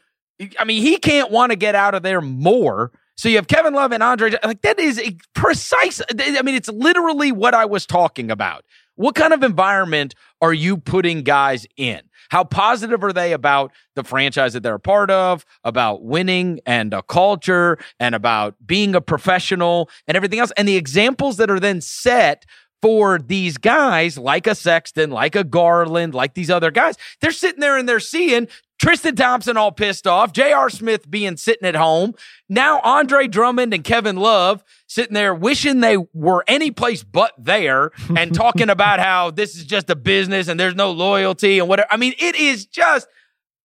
[0.59, 2.93] I mean, he can't want to get out of there more.
[3.17, 4.33] So you have Kevin Love and Andre.
[4.43, 6.01] Like that is a precise.
[6.11, 8.65] I mean, it's literally what I was talking about.
[8.95, 12.01] What kind of environment are you putting guys in?
[12.33, 16.95] How positive are they about the franchise that they're a part of, about winning and
[16.95, 20.51] a culture and about being a professional and everything else?
[20.57, 22.47] And the examples that are then set
[22.81, 27.61] for these guys, like a Sexton, like a Garland, like these other guys, they're sitting
[27.61, 28.49] there and they're seeing
[28.83, 30.69] Tristan Thompson all pissed off, J.R.
[30.69, 32.15] Smith being sitting at home.
[32.49, 37.93] Now Andre Drummond and Kevin Love sitting there wishing they were any place but there
[38.17, 41.87] and talking about how this is just a business and there's no loyalty and whatever.
[41.93, 43.07] I mean, it is just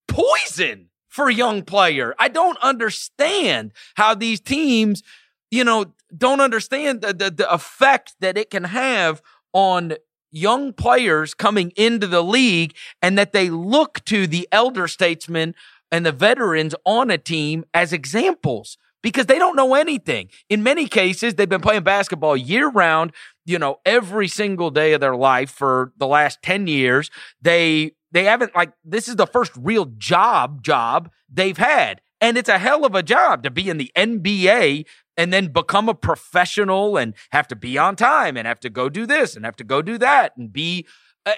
[0.07, 2.13] poison for a young player.
[2.19, 5.01] I don't understand how these teams,
[5.49, 9.95] you know, don't understand the, the, the effect that it can have on
[10.31, 15.55] young players coming into the league and that they look to the elder statesmen
[15.91, 20.29] and the veterans on a team as examples because they don't know anything.
[20.49, 23.13] In many cases, they've been playing basketball year round,
[23.45, 27.09] you know, every single day of their life for the last 10 years.
[27.41, 32.01] They they haven't like this is the first real job job they've had.
[32.19, 35.87] And it's a hell of a job to be in the NBA and then become
[35.89, 39.45] a professional and have to be on time and have to go do this and
[39.45, 40.85] have to go do that and be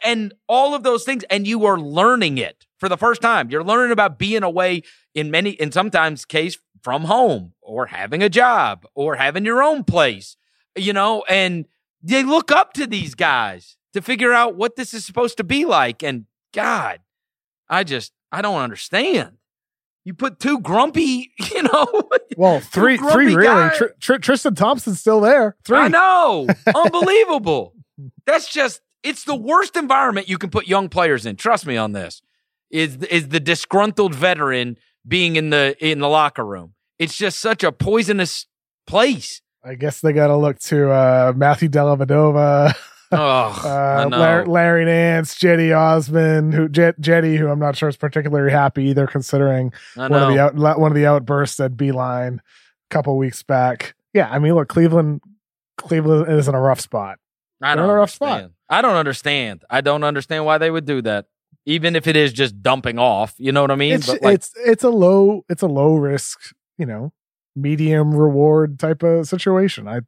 [0.03, 1.23] and all of those things.
[1.29, 3.49] And you are learning it for the first time.
[3.49, 4.83] You're learning about being away
[5.15, 9.83] in many in sometimes case from home or having a job or having your own
[9.83, 10.37] place
[10.75, 11.23] you know?
[11.29, 11.65] And
[12.01, 15.65] they look up to these guys to figure out what this is supposed to be
[15.65, 16.03] like.
[16.03, 16.99] And god
[17.69, 19.37] i just i don't understand
[20.05, 22.09] you put two grumpy, you know.
[22.37, 23.69] Well, three, three really.
[23.75, 25.55] Tr- Tr- Tristan Thompson's still there.
[25.63, 25.79] Three.
[25.79, 26.47] I know.
[26.75, 27.73] Unbelievable.
[28.25, 28.81] That's just.
[29.01, 31.37] It's the worst environment you can put young players in.
[31.37, 32.21] Trust me on this.
[32.69, 36.73] Is is the disgruntled veteran being in the in the locker room?
[36.97, 38.45] It's just such a poisonous
[38.85, 39.41] place.
[39.63, 42.73] I guess they got to look to uh, Matthew Dellavedova.
[43.11, 43.17] Oh,
[43.65, 48.51] uh, Larry, Larry, Nance, Cedi Osman, who Jet, Jetty, who I'm not sure is particularly
[48.51, 52.41] happy either, considering one of the out, one of the outbursts at Beilein a
[52.91, 53.95] couple weeks back.
[54.13, 55.21] Yeah, I mean, look, Cleveland,
[55.77, 57.17] Cleveland is in a rough spot.
[57.61, 58.51] I don't in a rough understand.
[58.51, 58.77] spot.
[58.77, 59.63] I don't understand.
[59.69, 61.25] I don't understand why they would do that.
[61.65, 63.33] even if it is just dumping off.
[63.37, 63.93] You know what I mean?
[63.93, 66.39] It's But, like, it's it's a low it's a low risk,
[66.77, 67.11] you know,
[67.61, 69.87] medium reward type of situation.
[69.87, 70.01] I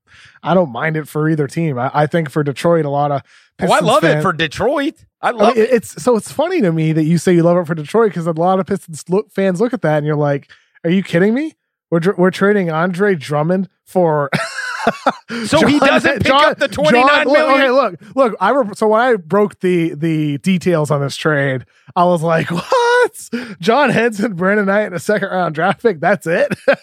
[0.43, 1.77] I don't mind it for either team.
[1.77, 3.21] I, I think for Detroit, a lot of
[3.61, 5.05] oh, I love fan- it for Detroit.
[5.21, 5.71] I I love mean, it.
[5.71, 8.27] it's so it's funny to me that you say you love it for Detroit because
[8.27, 10.51] a lot of Pistons look, fans look at that and you're like,
[10.83, 11.53] "Are you kidding me?
[11.89, 14.29] We're we're trading Andre Drummond for."
[15.45, 17.61] So he doesn't pick up the 29 look, million?
[17.61, 18.35] Okay, look, look.
[18.39, 21.65] I re- so when I broke the the details on this trade,
[21.95, 23.29] I was like, "What?
[23.59, 25.99] John Henson, Brandon Knight, and a second round draft pick?
[25.99, 26.53] That's it?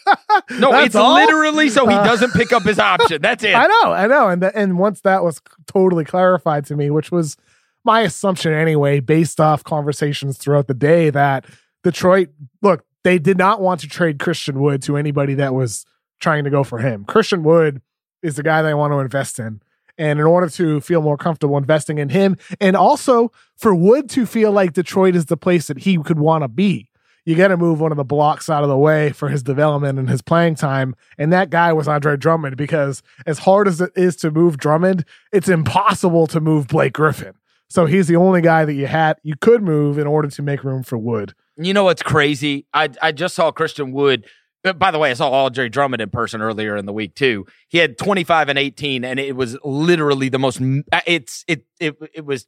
[0.51, 1.15] No, That's it's all?
[1.15, 3.21] literally so he Uh, doesn't pick up his option.
[3.21, 3.55] That's it.
[3.55, 7.11] I know, I know, and th- and once that was totally clarified to me, which
[7.13, 7.37] was
[7.85, 11.45] my assumption anyway, based off conversations throughout the day, that
[11.85, 12.29] Detroit
[12.63, 15.85] look they did not want to trade Christian Wood to anybody that was
[16.19, 17.05] trying to go for him.
[17.05, 17.83] Christian Wood
[18.23, 19.61] is the guy they want to invest in.
[19.97, 24.27] And in order to feel more comfortable investing in him, and also for Wood to
[24.27, 26.89] feel like Detroit is the place that he could want to be,
[27.25, 29.99] you got to move one of the blocks out of the way for his development
[29.99, 30.95] and his playing time.
[31.19, 35.05] And that guy was Andre Drummond because as hard as it is to move Drummond,
[35.31, 37.35] it's impossible to move Blake Griffin.
[37.69, 40.65] So he's the only guy that you had you could move in order to make
[40.65, 41.35] room for Wood.
[41.59, 42.67] You know what's crazy?
[42.73, 44.25] I I just saw Christian Wood.
[44.65, 47.47] Uh, By the way, I saw Andre Drummond in person earlier in the week too.
[47.69, 50.61] He had 25 and 18, and it was literally the most.
[50.93, 52.47] uh, It's it it it was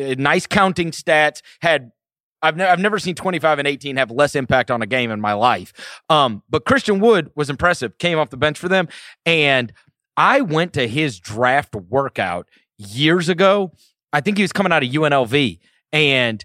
[0.00, 1.42] uh, nice counting stats.
[1.60, 1.92] Had
[2.42, 5.20] I've ne- I've never seen 25 and 18 have less impact on a game in
[5.20, 5.72] my life.
[6.08, 7.98] Um, but Christian Wood was impressive.
[7.98, 8.88] Came off the bench for them,
[9.26, 9.72] and
[10.16, 13.72] I went to his draft workout years ago.
[14.12, 15.58] I think he was coming out of UNLV,
[15.92, 16.44] and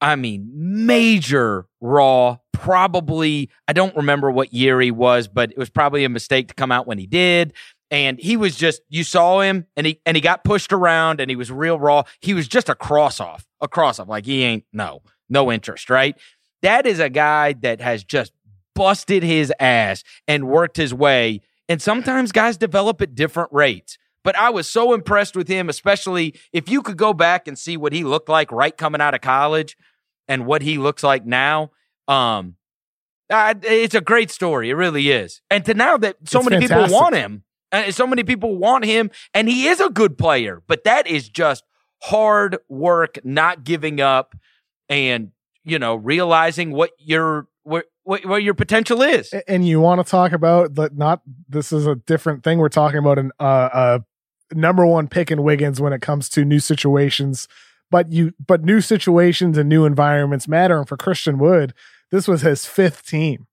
[0.00, 2.38] I mean, major raw.
[2.52, 6.54] Probably, I don't remember what year he was, but it was probably a mistake to
[6.54, 7.52] come out when he did.
[7.90, 11.30] And he was just, you saw him and he, and he got pushed around and
[11.30, 12.02] he was real raw.
[12.20, 14.08] He was just a cross off, a cross off.
[14.08, 16.16] Like he ain't, no, no interest, right?
[16.62, 18.32] That is a guy that has just
[18.74, 21.42] busted his ass and worked his way.
[21.68, 23.98] And sometimes guys develop at different rates.
[24.26, 27.76] But I was so impressed with him, especially if you could go back and see
[27.76, 29.76] what he looked like right coming out of college
[30.26, 31.70] and what he looks like now.
[32.08, 32.56] Um,
[33.30, 34.68] uh, it's a great story.
[34.68, 35.42] It really is.
[35.48, 38.84] And to now that so It's many people want him, and so many people want
[38.84, 41.62] him, and he is a good player, but that is just
[42.02, 44.34] hard work, not giving up,
[44.88, 45.30] and
[45.62, 49.32] you know realizing what your what what, what your potential is.
[49.46, 52.98] And you want to talk about that not this is a different thing we're talking
[52.98, 53.98] about an uh, uh
[54.52, 57.48] number one pick in Wiggins when it comes to new situations
[57.90, 60.78] but you but new situations and new environments matter.
[60.78, 61.72] And for Christian Wood
[62.10, 63.46] this was his fifth team.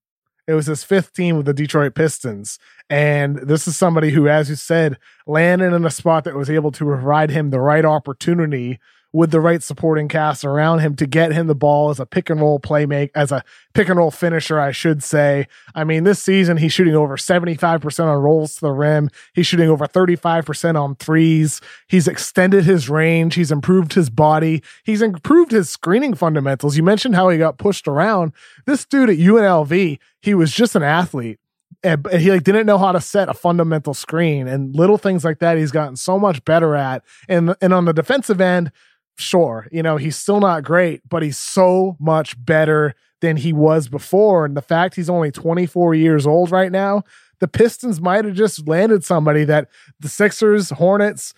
[0.47, 2.59] It was his fifth team with the Detroit Pistons.
[2.89, 6.71] And this is somebody who as you said landed in a spot that was able
[6.71, 8.79] to provide him the right opportunity
[9.13, 12.31] with the right supporting cast around him to get him the ball as a pick
[12.31, 13.43] and roll playmake as a
[13.75, 15.47] pick and roll finisher, I should say.
[15.75, 19.11] I mean, this season he's shooting over 75% on rolls to the rim.
[19.33, 21.61] He's shooting over 35% on threes.
[21.87, 23.35] He's extended his range.
[23.35, 24.63] He's improved his body.
[24.83, 26.75] He's improved his screening fundamentals.
[26.75, 28.33] You mentioned how he got pushed around.
[28.65, 31.39] This dude at UNLV, he was just an athlete.
[31.83, 35.39] And he like didn't know how to set a fundamental screen and little things like
[35.39, 37.03] that he's gotten so much better at.
[37.27, 38.71] And and on the defensive end,
[39.15, 43.87] sure, you know, he's still not great, but he's so much better than he was
[43.87, 44.45] before.
[44.45, 47.03] And the fact he's only 24 years old right now,
[47.39, 51.33] the Pistons might have just landed somebody that the Sixers, Hornets,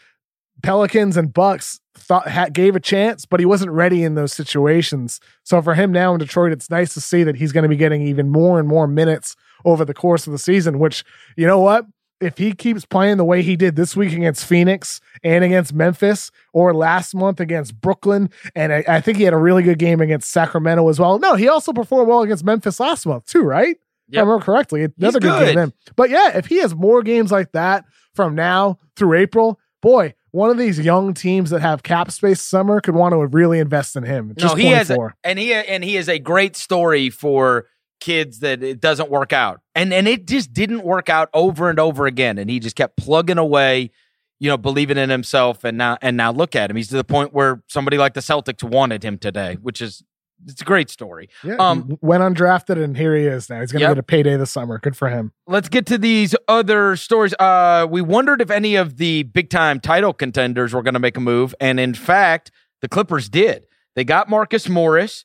[0.63, 5.19] Pelicans, and Bucks thought had, gave a chance, but he wasn't ready in those situations.
[5.43, 7.75] So for him now in Detroit, it's nice to see that he's going to be
[7.75, 11.03] getting even more and more minutes over the course of the season, which,
[11.35, 11.85] you know what?
[12.21, 16.31] If he keeps playing the way he did this week against Phoenix and against Memphis,
[16.53, 19.99] or last month against Brooklyn, and I, I think he had a really good game
[19.99, 21.19] against Sacramento as well.
[21.19, 23.77] No, he also performed well against Memphis last month too, right?
[24.09, 24.87] If I remember correctly.
[24.97, 25.39] Another good.
[25.39, 25.45] good.
[25.45, 25.73] game then.
[25.95, 30.49] But yeah, if he has more games like that from now through April, boy, one
[30.49, 34.03] of these young teams that have cap space summer could want to really invest in
[34.03, 34.33] him.
[34.37, 37.67] No, he has, a, and he and he is a great story for
[37.99, 41.79] kids that it doesn't work out, and and it just didn't work out over and
[41.79, 43.91] over again, and he just kept plugging away,
[44.39, 47.03] you know, believing in himself, and now and now look at him, he's to the
[47.03, 50.03] point where somebody like the Celtics wanted him today, which is
[50.45, 51.29] it's a great story.
[51.45, 53.61] yeah, um, went undrafted and here he is now.
[53.61, 53.91] He's going to Yep.
[53.95, 54.77] get a payday this summer.
[54.79, 55.31] Good for him.
[55.47, 57.33] Let's get to these other stories.
[57.39, 61.15] Uh, we wondered if any of the big time title contenders were going to make
[61.15, 63.65] a move, and in fact, the Clippers did.
[63.95, 65.23] They got Marcus Morris.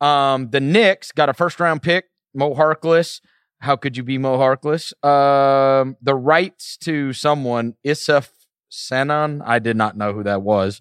[0.00, 2.04] Um, the Knicks got a first round pick,
[2.34, 3.20] Mo Harkless.
[3.60, 4.92] How could you be Mo Harkless?
[5.04, 8.30] Um, the rights to someone, Issuf
[8.68, 9.42] Sanon.
[9.42, 10.80] I did not know who that was.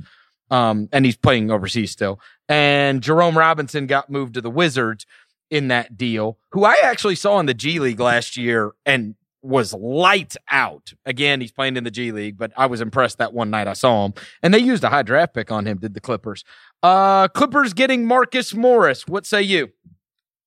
[0.50, 2.20] Um, and he's playing overseas still.
[2.50, 5.06] and Jerome Robinson got moved to the Wizards
[5.50, 9.74] in that deal, who I actually saw in the G League last year and was
[9.74, 10.94] lights out.
[11.06, 13.74] Again, he's playing in the G League, but I was impressed that one night I
[13.74, 14.14] saw him.
[14.44, 16.44] And they used a high draft pick on him, did the Clippers.
[16.84, 19.08] Uh Clippers getting Marcus Morris.
[19.08, 19.72] What say you?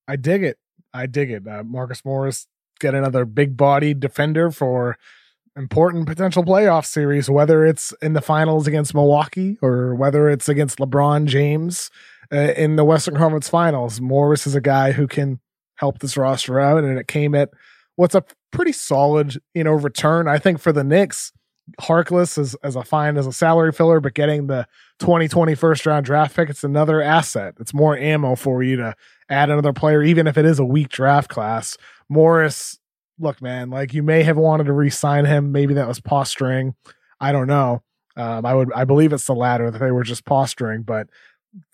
[0.07, 0.59] I dig it.
[0.95, 1.47] I dig it.
[1.47, 2.47] Uh, Marcus Morris
[2.81, 4.97] get another big body defender for
[5.57, 10.79] important potential playoff series, whether it's in the finals against Milwaukee or whether it's against
[10.79, 11.91] LeBron James
[12.33, 14.01] uh, in the Western Conference Finals.
[14.01, 15.41] Morris is a guy who can
[15.77, 17.51] help this roster out, and it came at
[17.97, 20.29] what's a pretty solid, you know, return.
[20.29, 21.33] I think for the Knicks,
[21.81, 24.67] Harkless as as a fine as a salary filler, but getting the
[24.99, 27.55] 2020 first round draft pick, it's another asset.
[27.59, 28.95] It's more ammo for you to
[29.29, 31.77] add another player, even if it is a weak draft class.
[32.09, 32.79] Morris,
[33.19, 35.53] look, man, like you may have wanted to re-sign him.
[35.53, 36.75] Maybe that was posturing.
[37.21, 37.83] I don't know.
[38.17, 41.09] Um, I would, I believe it's the latter that they were just posturing, but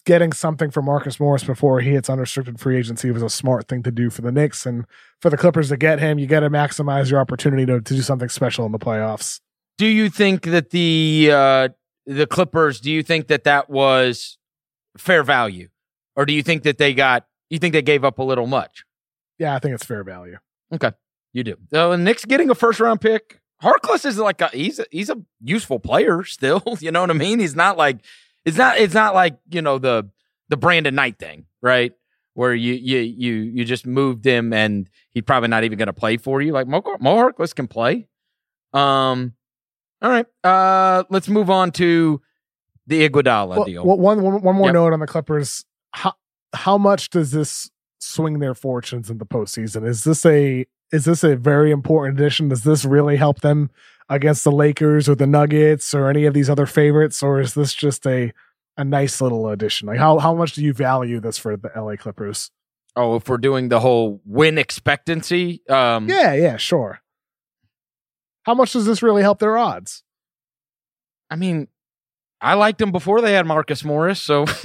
[0.04, 3.82] getting something for Marcus Morris before he hits unrestricted free agency was a smart thing
[3.82, 4.84] to do for the Knicks and
[5.20, 6.18] for the Clippers to get him.
[6.18, 9.40] You got to maximize your opportunity to, to do something special in the playoffs.
[9.80, 11.68] Do you think that the uh,
[12.04, 12.82] the Clippers?
[12.82, 14.36] Do you think that that was
[14.98, 15.70] fair value,
[16.14, 17.26] or do you think that they got?
[17.48, 18.84] You think they gave up a little much?
[19.38, 20.36] Yeah, I think it's fair value.
[20.70, 20.92] Okay,
[21.32, 21.56] you do.
[21.72, 23.40] So the Knicks getting a first round pick.
[23.62, 26.62] Harkless is like a he's a, he's a useful player still.
[26.80, 27.38] You know what I mean?
[27.38, 28.04] He's not like
[28.44, 30.10] it's not it's not like you know the
[30.50, 31.92] the Brandon Knight thing, right?
[32.34, 35.94] Where you you you you just moved him and he's probably not even going to
[35.94, 36.52] play for you.
[36.52, 38.08] Like Mo, Mo Harkless can play.
[38.74, 39.32] Um,
[40.02, 40.26] all right.
[40.42, 42.20] Uh, let's move on to
[42.86, 43.84] the Iguodala well, deal.
[43.84, 44.74] Well, one, one, one more yep.
[44.74, 45.64] note on the Clippers.
[45.92, 46.14] How
[46.52, 49.86] how much does this swing their fortunes in the postseason?
[49.86, 52.48] Is this a is this a very important addition?
[52.48, 53.70] Does this really help them
[54.08, 57.74] against the Lakers or the Nuggets or any of these other favorites, or is this
[57.74, 58.32] just a
[58.76, 59.86] a nice little addition?
[59.86, 62.50] Like how how much do you value this for the LA Clippers?
[62.96, 66.99] Oh, if we're doing the whole win expectancy, um, yeah, yeah, sure.
[68.50, 70.02] How much does this really help their odds?
[71.30, 71.68] I mean,
[72.40, 74.20] I liked them before they had Marcus Morris.
[74.20, 74.40] So,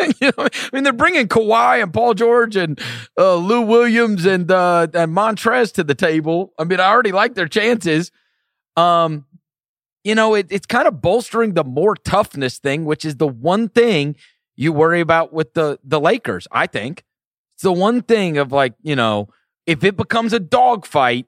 [0.00, 2.80] you know, I mean, they're bringing Kawhi and Paul George and
[3.18, 6.54] uh, Lou Williams and uh, and Montrez to the table.
[6.58, 8.10] I mean, I already like their chances.
[8.74, 9.26] Um,
[10.02, 13.68] you know, it, it's kind of bolstering the more toughness thing, which is the one
[13.68, 14.16] thing
[14.54, 16.48] you worry about with the the Lakers.
[16.50, 17.04] I think
[17.56, 19.28] it's the one thing of like, you know,
[19.66, 21.26] if it becomes a dogfight,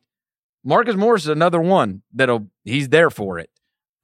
[0.64, 3.50] Marcus Morris is another one that'll he's there for it.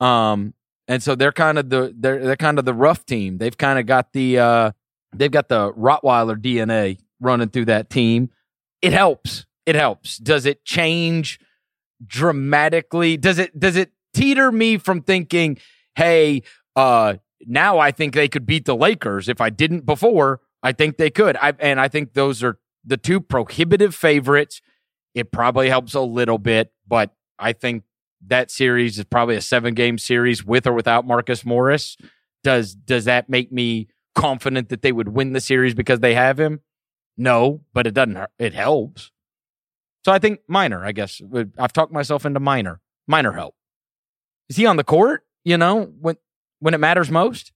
[0.01, 0.55] Um,
[0.89, 3.39] and so they're kind of the they're they're kind of the rough team.
[3.39, 4.71] They've kind of got the uh
[5.15, 8.31] they've got the Rottweiler DNA running through that team.
[8.83, 9.47] It helps.
[9.67, 10.19] It helps.
[10.19, 11.39] Does it change
[12.07, 13.17] dramatically?
[13.17, 15.59] Does it does it teeter me from thinking,
[15.97, 16.43] hey,
[16.77, 17.15] uh
[17.47, 19.29] now I think they could beat the Lakers.
[19.29, 21.37] If I didn't before, I think they could.
[21.37, 24.61] I and I think those are the two prohibitive favorites.
[25.15, 27.85] It probably helps a little bit, but I think
[28.27, 31.97] that series is probably a seven game series with or without Marcus Morris.
[32.43, 36.39] Does does that make me confident that they would win the series because they have
[36.39, 36.61] him?
[37.17, 38.19] No, but it doesn't.
[38.39, 39.11] It helps.
[40.05, 40.85] So I think minor.
[40.85, 41.21] I guess
[41.59, 42.81] I've talked myself into minor.
[43.07, 43.55] Minor help.
[44.49, 45.25] Is he on the court?
[45.45, 46.17] You know when
[46.59, 47.53] when it matters most.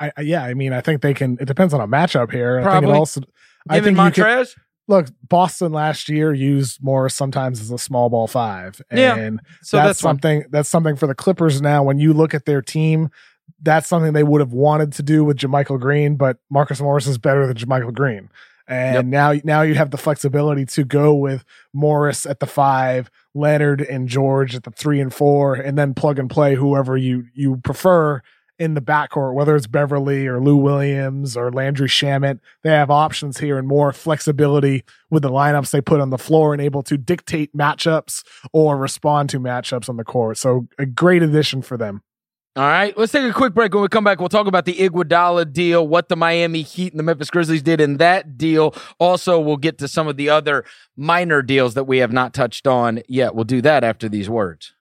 [0.00, 0.44] I, I yeah.
[0.44, 1.36] I mean, I think they can.
[1.40, 2.62] It depends on a matchup here.
[2.62, 2.76] Probably.
[2.76, 3.20] I think it also.
[3.68, 4.54] I think Montrez
[4.88, 9.30] look, Boston last year used Morris sometimes as a small ball five, and yeah,
[9.62, 11.84] so that's, that's something that's something for the Clippers now.
[11.84, 13.10] When you look at their team,
[13.62, 17.18] that's something they would have wanted to do with JaMychal Green, but Marcus Morris is
[17.18, 18.30] better than JaMychal Green.
[18.66, 19.04] And yep.
[19.06, 24.08] now, now you have the flexibility to go with Morris at the five, Leonard and
[24.08, 28.20] George at the three and four, and then plug and play whoever you you prefer
[28.58, 32.40] in the backcourt, whether it's Beverley or Lou Williams or Landry Shamet.
[32.62, 36.52] They have options here and more flexibility with the lineups they put on the floor
[36.52, 40.38] and able to dictate matchups or respond to matchups on the court.
[40.38, 42.02] So a great addition for them.
[42.56, 43.72] All right, let's take a quick break.
[43.72, 46.98] When we come back, we'll talk about the Iguodala deal, what the Miami Heat and
[46.98, 48.74] the Memphis Grizzlies did in that deal.
[48.98, 50.64] Also, we'll get to some of the other
[50.96, 53.36] minor deals that we have not touched on yet.
[53.36, 54.72] We'll do that after these words.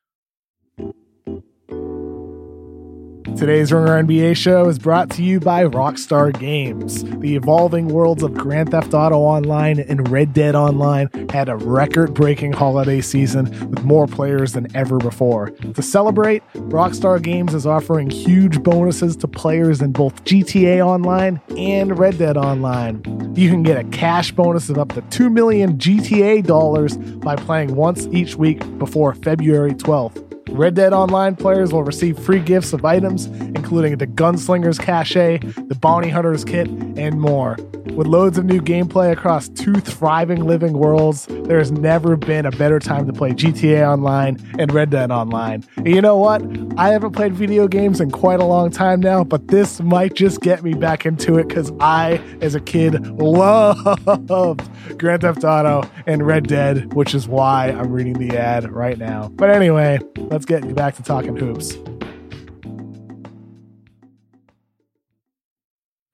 [3.37, 7.03] Today's Ringer NBA show is brought to you by Rockstar Games.
[7.19, 12.15] The evolving worlds of Grand Theft Auto Online and Red Dead Online had a record
[12.15, 15.51] breaking holiday season with more players than ever before.
[15.51, 21.99] To celebrate, Rockstar Games is offering huge bonuses to players in both GTA Online and
[21.99, 23.03] Red Dead Online.
[23.35, 27.75] You can get a cash bonus of up to 2 million GTA dollars by playing
[27.75, 30.26] once each week before February 12th.
[30.49, 33.27] Red Dead Online players will receive free gifts of items,
[33.67, 37.57] including the Gunslinger's Cache, the Bounty Hunter's Kit, and more.
[37.95, 42.51] With loads of new gameplay across two thriving living worlds, there has never been a
[42.51, 45.65] better time to play GTA Online and Red Dead Online.
[45.75, 46.41] And you know what?
[46.77, 50.39] I haven't played video games in quite a long time now, but this might just
[50.39, 56.25] get me back into it because I, as a kid, loved Grand Theft Auto and
[56.25, 59.27] Red Dead, which is why I'm reading the ad right now.
[59.27, 61.75] But anyway, let's get back to talking hoops.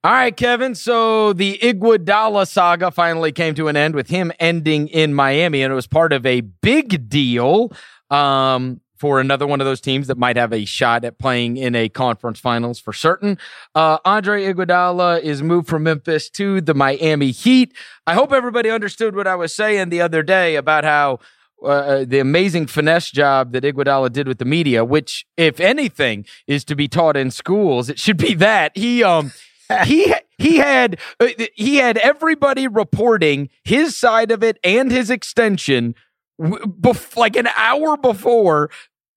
[0.04, 0.74] All right, Kevin.
[0.74, 5.72] So the Iguodala saga finally came to an end with him ending in Miami, and
[5.72, 7.72] it was part of a big deal
[8.10, 11.74] um, for another one of those teams that might have a shot at playing in
[11.74, 13.38] a conference finals for certain.
[13.74, 17.74] Uh, Andre Iguodala is moved from Memphis to the Miami Heat.
[18.06, 21.20] I hope everybody understood what I was saying the other day about how
[21.64, 26.62] uh, the amazing finesse job that Iguodala did with the media, which, if anything, is
[26.66, 27.88] to be taught in schools.
[27.88, 29.32] It should be that he um
[29.84, 35.94] he he had uh, he had everybody reporting his side of it and his extension
[36.40, 38.70] bef- like an hour before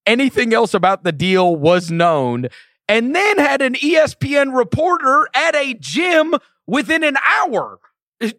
[0.05, 2.47] anything else about the deal was known
[2.87, 6.35] and then had an ESPN reporter at a gym
[6.65, 7.79] within an hour
[8.21, 8.29] uh,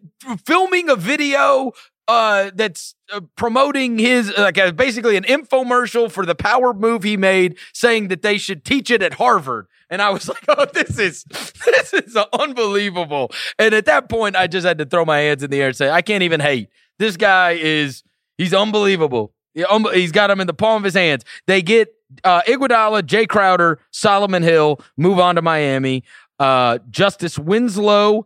[0.45, 1.71] filming a video
[2.09, 7.15] uh, that's uh, promoting his like uh, basically an infomercial for the power move he
[7.15, 9.67] made, saying that they should teach it at Harvard.
[9.89, 11.23] And I was like, "Oh, this is
[11.65, 15.49] this is unbelievable." And at that point, I just had to throw my hands in
[15.49, 17.51] the air and say, "I can't even hate this guy.
[17.51, 18.03] Is
[18.37, 19.33] he's unbelievable?
[19.53, 23.79] He's got him in the palm of his hands." They get uh, Iguodala, Jae Crowder,
[23.91, 26.03] Solomon Hill move on to Miami.
[26.39, 28.25] Uh, Justice Winslow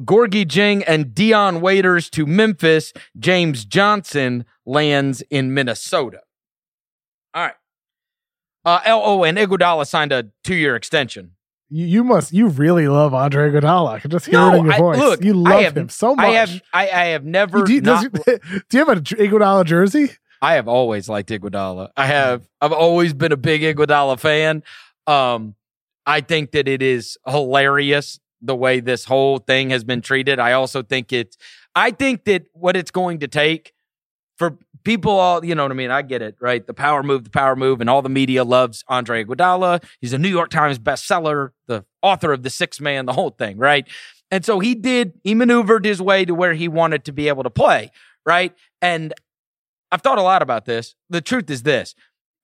[0.00, 2.92] Gorgui Dieng, and Dion Waiters to Memphis.
[3.18, 6.20] James Johnson lands in Minnesota.
[7.32, 7.54] All right.
[8.64, 11.32] Uh, oh, and Iguodala signed a two-year extension.
[11.68, 13.90] You, you must, you really love Andre Iguodala.
[13.90, 14.98] I can just hear no, it in your I, voice.
[14.98, 16.26] Look, you love have, him so much.
[16.26, 17.64] I have, I, I have never.
[17.64, 18.38] Do you, not, do
[18.72, 20.10] you have an Iguodala jersey?
[20.40, 21.90] I have always liked Iguodala.
[21.96, 22.46] I have.
[22.60, 24.62] I've always been a big Iguodala fan.
[25.06, 25.54] Um,
[26.06, 30.38] I think that it is hilarious the way this whole thing has been treated.
[30.38, 31.36] I also think it's,
[31.74, 33.72] I think that what it's going to take
[34.36, 35.90] for people all, you know what I mean?
[35.90, 36.66] I get it, right?
[36.66, 39.82] The power move, the power move, and all the media loves Andre Iguodala.
[40.00, 43.58] He's a New York Times bestseller, the author of The Six Man, the whole thing,
[43.58, 43.88] right?
[44.30, 47.42] And so he did, he maneuvered his way to where he wanted to be able
[47.42, 47.90] to play,
[48.26, 48.54] right?
[48.82, 49.14] And
[49.90, 50.94] I've thought a lot about this.
[51.08, 51.94] The truth is this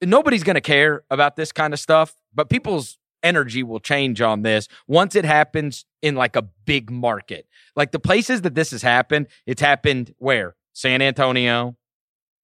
[0.02, 4.42] nobody's going to care about this kind of stuff, but people's energy will change on
[4.42, 7.46] this once it happens in like a big market.
[7.76, 10.54] Like the places that this has happened, it's happened where?
[10.72, 11.76] San Antonio,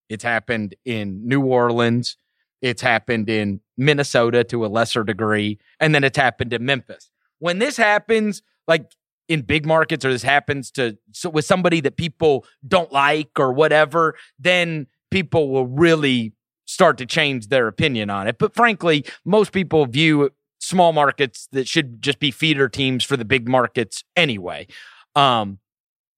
[0.08, 2.16] it's happened in New Orleans,
[2.62, 7.10] it's happened in Minnesota to a lesser degree, and then it's happened in Memphis.
[7.38, 8.90] When this happens, like
[9.28, 13.52] in big markets, or this happens to so with somebody that people don't like or
[13.52, 16.32] whatever, then people will really
[16.64, 18.38] start to change their opinion on it.
[18.38, 23.24] But frankly, most people view small markets that should just be feeder teams for the
[23.24, 24.66] big markets anyway.
[25.14, 25.58] Um,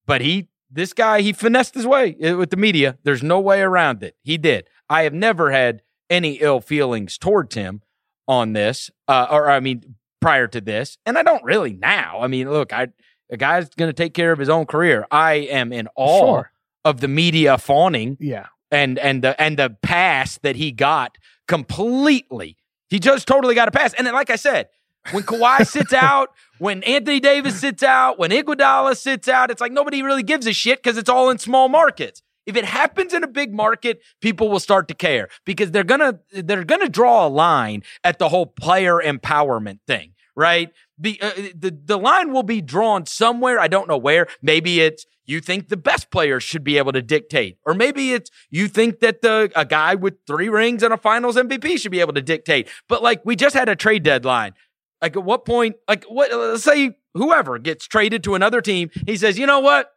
[0.07, 2.98] but he, this guy, he finessed his way uh, with the media.
[3.04, 4.16] There's no way around it.
[4.22, 4.68] He did.
[4.88, 7.82] I have never had any ill feelings towards him
[8.26, 12.20] on this, uh, or I mean, prior to this, and I don't really now.
[12.20, 12.88] I mean, look, I
[13.30, 15.06] a guy's going to take care of his own career.
[15.10, 16.52] I am in awe sure.
[16.84, 21.16] of the media fawning, yeah, and and the and the pass that he got
[21.46, 22.58] completely
[22.88, 23.94] he just totally got a pass.
[23.94, 24.68] And then, like I said,
[25.12, 29.72] when Kawhi sits out, when Anthony Davis sits out, when Iguodala sits out, it's like
[29.72, 32.22] nobody really gives a shit because it's all in small markets.
[32.46, 36.20] If it happens in a big market, people will start to care because they're gonna
[36.32, 40.70] they're gonna draw a line at the whole player empowerment thing, right?
[40.96, 43.61] The uh, the the line will be drawn somewhere.
[43.61, 44.28] I don't know where.
[44.40, 47.59] Maybe it's you think the best players should be able to dictate.
[47.66, 51.36] Or maybe it's you think that the a guy with three rings and a finals
[51.36, 52.66] MVP should be able to dictate.
[52.88, 54.55] But like we just had a trade deadline.
[55.01, 59.16] Like at what point, like what let's say whoever gets traded to another team, he
[59.16, 59.90] says, you know what?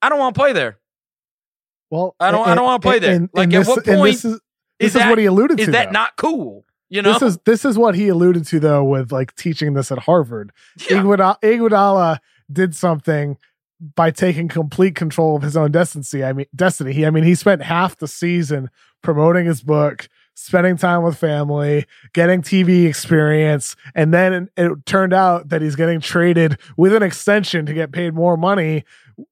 [0.00, 0.78] I don't want to play there.
[1.90, 3.14] Well, I don't and, I don't want to play there.
[3.14, 4.40] And, like and at this, what point this is,
[4.78, 5.70] this is, what he alluded is to.
[5.70, 5.92] Is that though.
[5.92, 6.64] not cool?
[6.88, 9.90] You know, this is this is what he alluded to though with like teaching this
[9.90, 10.52] at Harvard.
[10.88, 10.98] Yeah.
[11.02, 12.18] Iguodala, Iguodala
[12.50, 13.38] did something
[13.94, 16.24] by taking complete control of his own destiny.
[16.24, 16.92] I mean, destiny.
[16.92, 18.70] He, I mean, he spent half the season
[19.02, 20.08] promoting his book,
[20.38, 25.98] spending time with family, getting TV experience, and then it turned out that he's getting
[25.98, 28.84] traded with an extension to get paid more money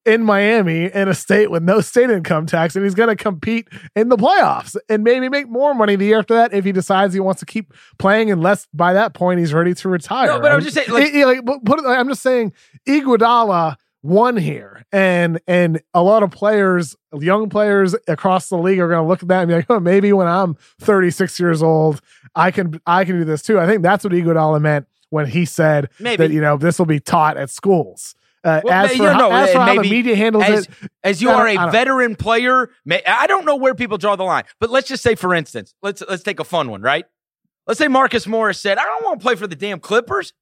[0.07, 3.69] in Miami in a state with no state income tax, and he's going to compete
[3.95, 7.13] in the playoffs and maybe make more money the year after that if he decides
[7.13, 8.31] he wants to keep playing.
[8.31, 10.27] Unless by that point he's ready to retire.
[10.29, 12.55] No, but I'm just saying, like, it- it- like, but put it, I'm just saying,
[12.89, 18.89] Iguodala won here, and and a lot of players, young players across the league, are
[18.89, 22.01] going to look at that and be like, oh, maybe when I'm 36 years old,
[22.35, 23.59] I can I can do this too.
[23.59, 26.17] I think that's what Iguodala meant when he said Maybe.
[26.19, 28.15] that you know this will be taught at schools.
[28.45, 30.71] Uh, Well, as for, know, how, as for how the media handles as, it,
[31.03, 34.45] as you are a veteran player, may, I don't know where people draw the line,
[34.61, 37.07] but let's just say, for instance, let's let's take a fun one, right?
[37.67, 40.35] Let's say Marcus Morris said, "I don't want to play for the damn Clippers.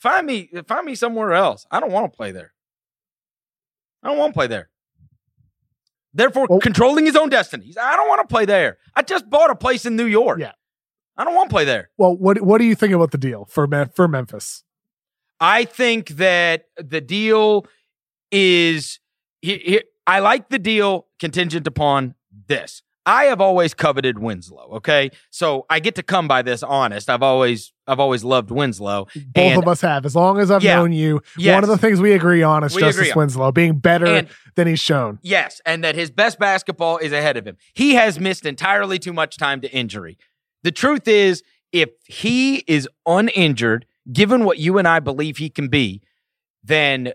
[0.00, 1.66] Find me, find me somewhere else.
[1.70, 2.52] I don't want to play there.
[4.02, 4.68] I don't want to play there."
[6.14, 7.66] Therefore, controlling his own destiny.
[7.66, 8.78] He's, I don't want to play there.
[8.94, 10.40] I just bought a place in New York.
[10.40, 10.52] Yeah.
[11.16, 11.90] I don't want to play there.
[11.98, 14.62] well, what what do you think about the deal for Mem- for Memphis?
[15.40, 17.66] I think that the deal
[18.32, 19.00] is.
[19.42, 22.14] he- he- I like the deal contingent upon
[22.46, 22.82] this.
[23.08, 24.68] I have always coveted Winslow.
[24.76, 27.08] Okay, so I get to come by this honest.
[27.08, 29.06] I've always, I've always loved Winslow.
[29.16, 30.04] Both And- of us have.
[30.04, 30.76] As long as I've Yeah.
[30.76, 31.54] known you, Yes.
[31.54, 33.14] one of the things we agree on is We Justice.
[33.16, 35.18] Winslow being better And- than he's shown.
[35.22, 37.56] Yes, and that his best basketball is ahead of him.
[37.72, 40.18] He has missed entirely too much time to injury.
[40.62, 41.42] The truth is,
[41.72, 46.02] if he is uninjured, given what you and I believe he can be,
[46.62, 47.12] then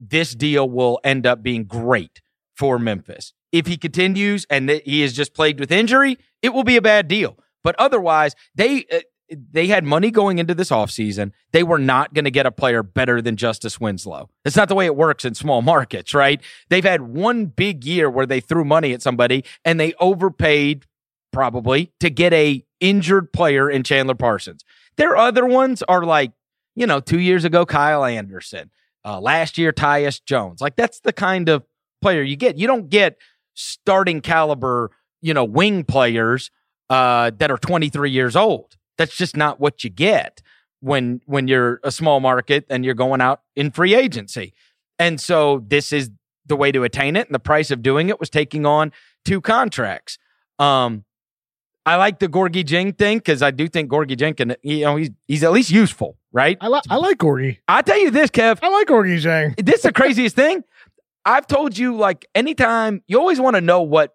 [0.00, 2.20] this deal will end up being great
[2.54, 3.32] for Memphis.
[3.52, 7.08] If he continues and he is just plagued with injury, it will be a bad
[7.08, 7.38] deal.
[7.62, 9.00] But otherwise, they uh,
[9.30, 11.32] they had money going into this offseason.
[11.52, 14.28] They were not going to get a player better than Justice Winslow.
[14.44, 16.40] That's not the way it works in small markets, right?
[16.68, 20.84] They've had one big year where they threw money at somebody and they overpaid
[21.32, 24.64] probably to get a injured player in Chandler Parsons.
[24.96, 26.32] Their other ones are like,
[26.76, 28.70] you know, two years ago, Kyle Anderson.
[29.06, 30.60] Uh, last year, Tyus Jones.
[30.60, 31.64] Like that's the kind of
[32.04, 32.58] player you get.
[32.58, 33.16] You don't get
[33.54, 34.90] starting caliber,
[35.22, 36.50] you know, wing players
[36.90, 38.76] uh, that are 23 years old.
[38.98, 40.42] That's just not what you get
[40.80, 44.52] when when you're a small market and you're going out in free agency.
[44.98, 46.10] And so this is
[46.44, 47.26] the way to attain it.
[47.26, 48.92] And the price of doing it was taking on
[49.24, 50.18] two contracts.
[50.58, 51.04] Um,
[51.86, 54.96] I like the Gorgui Dieng thing because I do think Gorgui Dieng can, you know,
[54.96, 56.58] he's he's at least useful, right?
[56.60, 57.60] I, li- I like Gorgui.
[57.66, 59.56] I tell you this, Kev, I like Gorgui Dieng.
[59.64, 60.64] this is the craziest thing.
[61.24, 64.14] I've told you, like, anytime you always want to know what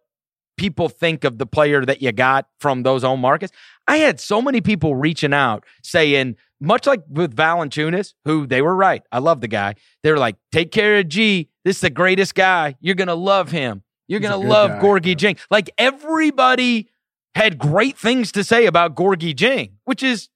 [0.59, 3.53] people think of the player that you got from those home markets.
[3.87, 8.75] I had so many people reaching out saying, much like with Valanciunas, who they were
[8.75, 9.01] right.
[9.09, 9.75] I love the guy.
[10.03, 11.49] They were like, take care of G.
[11.63, 12.75] This is the greatest guy.
[12.81, 13.83] You're going to love him.
[14.09, 15.31] You're going to love guy, Gorgui yeah.
[15.31, 15.39] Dieng.
[15.49, 16.89] Like, everybody
[17.35, 20.27] had great things to say about Gorgui Dieng, which is,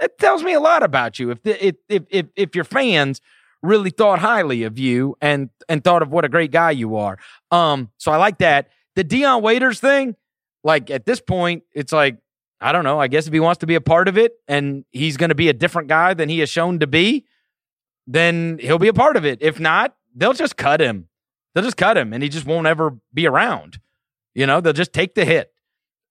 [0.00, 1.32] it tells me a lot about you.
[1.32, 3.20] If, the, if, if, if, if your fans
[3.62, 7.18] really thought highly of you and and thought of what a great guy you are.
[7.50, 8.68] Um, so I like that.
[8.96, 10.16] The Dion Waiters thing,
[10.64, 12.18] like at this point, it's like
[12.60, 13.00] I don't know.
[13.00, 15.34] I guess if he wants to be a part of it and he's going to
[15.34, 17.24] be a different guy than he has shown to be,
[18.06, 19.38] then he'll be a part of it.
[19.42, 21.08] If not, they'll just cut him.
[21.54, 23.78] They'll just cut him, and he just won't ever be around.
[24.34, 25.52] You know, they'll just take the hit.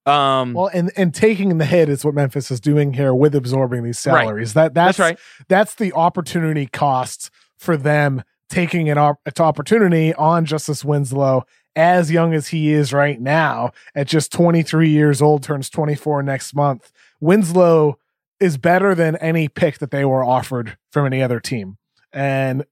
[0.06, 3.82] Um, Well, and and taking the hit is what Memphis is doing here with absorbing
[3.84, 4.22] these Right.
[4.24, 4.54] salaries.
[4.54, 5.18] That that's, that's right.
[5.48, 7.30] That's the opportunity cost
[7.62, 11.44] for them taking an op- opportunity on Justice Winslow
[11.74, 16.54] as young as he is right now at just 23 years old turns 24 next
[16.54, 16.92] month.
[17.20, 17.98] Winslow
[18.40, 21.78] is better than any pick that they were offered from any other team.
[22.12, 22.64] And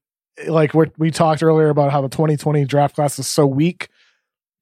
[0.47, 3.89] like we talked earlier about how the 2020 draft class is so weak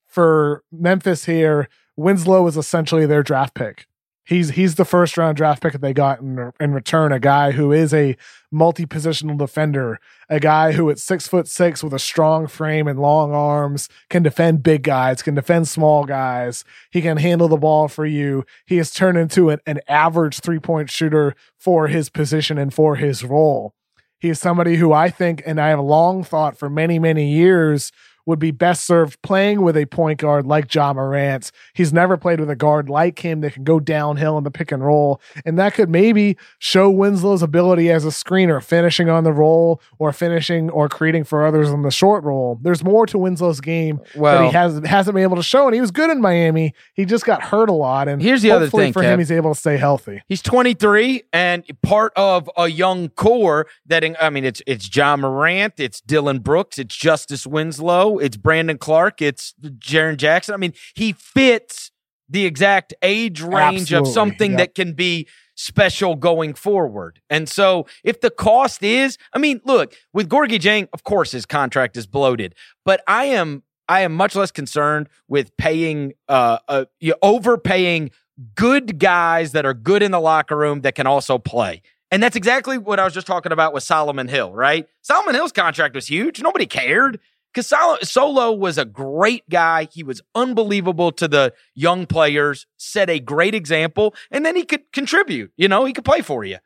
[0.08, 3.88] for Memphis here, Winslow is essentially their draft pick.
[4.30, 7.12] He's he's the first round draft pick that they got in, in return.
[7.12, 8.16] A guy who is a
[8.52, 10.00] multi positional defender,
[10.30, 14.22] a guy who at six foot six with a strong frame and long arms can
[14.22, 16.64] defend big guys, can defend small guys.
[16.92, 18.46] He can handle the ball for you.
[18.68, 22.98] He has turned into an, an average three point shooter for his position and for
[22.98, 23.74] his role.
[24.20, 27.92] He is somebody who I think, and I have long thought for many many years
[28.30, 31.52] would be best served playing with a point guard like Ja Morant.
[31.74, 34.72] He's never played with a guard like him that can go downhill in the pick
[34.72, 35.20] and roll.
[35.46, 40.14] And that could maybe show Winslow's ability as a screener, finishing on the roll or
[40.14, 42.60] finishing or creating for others on the short roll.
[42.62, 45.66] There's more to Winslow's game that he has, hasn't been able to show.
[45.66, 46.76] And he was good in Miami.
[46.94, 48.08] He just got hurt a lot.
[48.08, 49.14] And Here's the other thing, for Kev.
[49.14, 50.22] him, he's able to stay healthy.
[50.28, 55.80] He's 23 and part of a young core that I mean it's it's Ja Morant,
[55.80, 60.54] it's Dillon Brooks, it's Justice Winslow, it's Brandon Clarke, it's Jaren Jackson.
[60.54, 61.92] I mean, he fits
[62.30, 64.60] the exact age range of something yep.
[64.60, 67.20] that can be special going forward.
[67.30, 71.46] And so if the cost is, I mean, look, with Gorgui Dieng, of course his
[71.46, 72.56] contract is bloated,
[72.86, 76.86] but I am I am much less concerned with paying uh, uh
[77.22, 78.12] overpaying
[78.56, 81.82] good guys that are good in the locker room that can also play.
[82.12, 84.88] And that's exactly what I was just talking about with Solomon Hill, right?
[85.02, 86.42] Solomon Hill's contract was huge.
[86.42, 87.20] Nobody cared
[87.54, 87.74] because
[88.04, 89.88] Solo was a great guy.
[89.92, 94.92] He was unbelievable to the young players, set a great example, and then he could
[94.94, 95.52] contribute.
[95.58, 96.58] You know, he could play for you.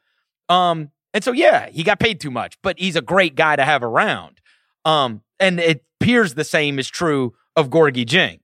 [0.50, 3.64] Um, and so yeah, he got paid too much, but he's a great guy to
[3.64, 4.42] have around.
[4.84, 8.40] Um, and it appears the same is true of Gorgui Dieng.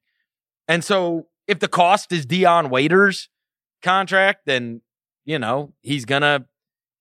[0.67, 3.29] And so if the cost is Dion Waiters'
[3.81, 4.81] contract, then
[5.25, 6.45] you know he's gonna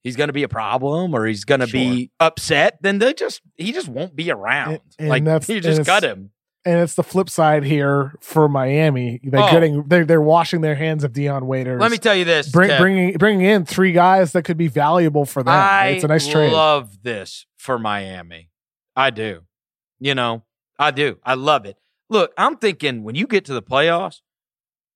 [0.05, 2.79] he's gonna be a problem or he's gonna be upset.
[2.83, 4.73] Then they just he just won't be around.
[4.73, 6.31] And- and like that's- you just cut him.
[6.65, 9.21] And it's the flip side here for Miami.
[9.23, 9.51] They're Oh.
[9.51, 11.81] getting they're they're washing their hands of Dion Waiters.
[11.81, 12.51] Let me tell you this.
[12.51, 15.55] bring, bringing bringing in three guys that could be valuable for them.
[15.55, 16.53] I it's a nice trade.
[16.53, 18.51] love this for Miami.
[18.97, 19.43] I do.
[20.01, 20.43] You know,
[20.79, 21.19] I do.
[21.25, 21.77] I love it.
[22.11, 24.21] Look, I'm thinking when you get to the playoffs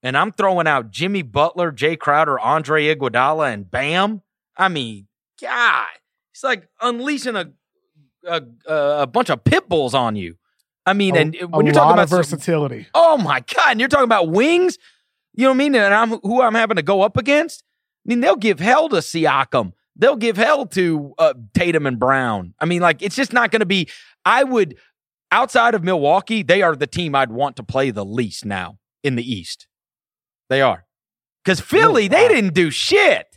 [0.02, 4.22] and I'm throwing out Jimmy Butler, Jae Crowder, Andre Iguodala, and Bam.
[4.56, 5.08] I mean,
[5.40, 5.86] God,
[6.32, 7.50] it's like unleashing a
[8.26, 10.36] a, a bunch of pit bulls on you.
[10.86, 12.86] I mean, A- and when you're talking about versatility.
[12.94, 13.68] Oh my God.
[13.70, 14.78] And you're talking about wings?
[15.34, 15.74] You know what I mean?
[15.74, 17.64] And I'm who I'm having to go up against?
[18.04, 19.72] I mean, they'll give hell to Siakam.
[19.94, 22.54] They'll give hell to uh, Tatum and Brown.
[22.58, 23.88] I mean, like, it's just not going to be.
[24.24, 24.76] I would,
[25.30, 29.16] outside of Milwaukee, they are the team I'd want to play the least now in
[29.16, 29.68] the East.
[30.48, 30.84] They are.
[31.44, 32.28] Because Philly, they wow.
[32.28, 33.31] didn't do shit.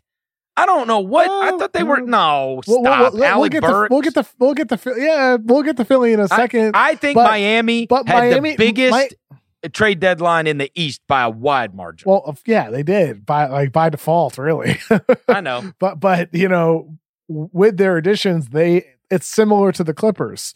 [0.58, 1.30] I don't know what.
[1.30, 1.98] I thought they were.
[2.00, 2.08] Mm.
[2.08, 5.38] No, We'll, we'll, we'll, we'll Alec get the, we'll get the we'll get the yeah
[5.42, 6.72] we'll get the Philly in a second.
[6.76, 9.16] I think but- Miami but had Miami- the biggest
[9.64, 12.10] Mi- trade deadline in the East by a wide margin.
[12.10, 14.80] well, yeah, they did by like by default, really.
[15.28, 15.74] I know.
[15.80, 16.98] but but you know,
[17.28, 20.54] with their additions, they it's similar to the Clippers.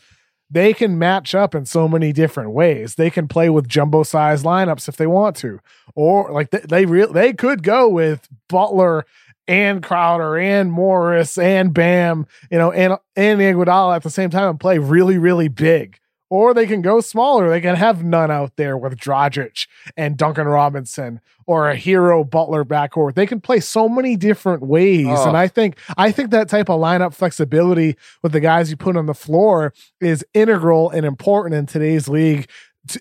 [0.51, 2.95] They can match up in so many different ways.
[2.95, 5.59] They can play with jumbo size lineups if they want to,
[5.93, 9.05] or like they they real they could go with Butler
[9.49, 14.51] and Crowder and Morris and Bam, you know, and and Iguodala at the same time
[14.51, 15.99] and play really really big.
[16.31, 17.49] Or they can go smaller.
[17.49, 19.65] They can have none out there with Dragic
[19.97, 23.15] and Duncan Robinson or a Herro Butler backcourt.
[23.15, 25.07] They can play so many different ways.
[25.09, 25.27] Oh.
[25.27, 28.95] And I think I think that type of lineup flexibility with the guys you put
[28.95, 32.47] on the floor is integral and important in today's league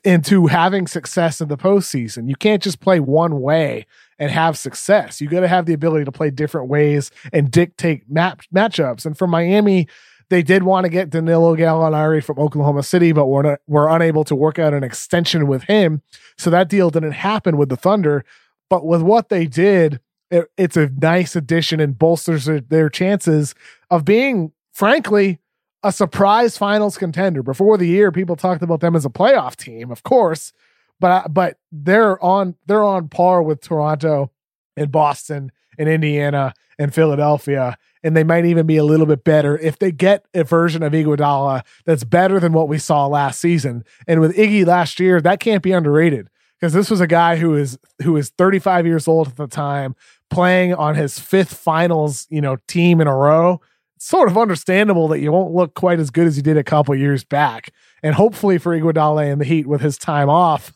[0.04, 2.28] into having success in the postseason.
[2.28, 3.86] You can't just play one way
[4.18, 5.20] and have success.
[5.20, 9.06] You got to have the ability to play different ways and dictate map matchups.
[9.06, 9.86] And for Miami,
[10.30, 14.24] they did want to get Danilo Gallinari from Oklahoma City, but were not, were unable
[14.24, 16.02] to work out an extension with him.
[16.36, 18.24] So that deal didn't happen with the Thunder.
[18.68, 20.00] But with what they did,
[20.30, 23.54] it, it's a nice addition and bolsters their, their chances
[23.90, 25.38] of being, frankly,
[25.82, 27.42] a surprise finals contender.
[27.42, 30.52] Before the year, people talked about them as a playoff team, of course,
[31.00, 34.30] but but they're on they're on par with Toronto
[34.76, 39.58] and Boston and Indiana and Philadelphia, and they might even be a little bit better
[39.58, 43.84] if they get a version of Iguodala that's better than what we saw last season.
[44.06, 46.28] And with Iggy last year, that can't be underrated
[46.58, 49.96] because this was a guy who is who is 35 years old at the time,
[50.30, 53.60] playing on his fifth finals, you know, team in a row.
[54.00, 56.94] Sort of understandable that you won't look quite as good as you did a couple
[56.94, 57.72] years back.
[58.02, 60.72] And hopefully for Iguodala and the Heat with his time off,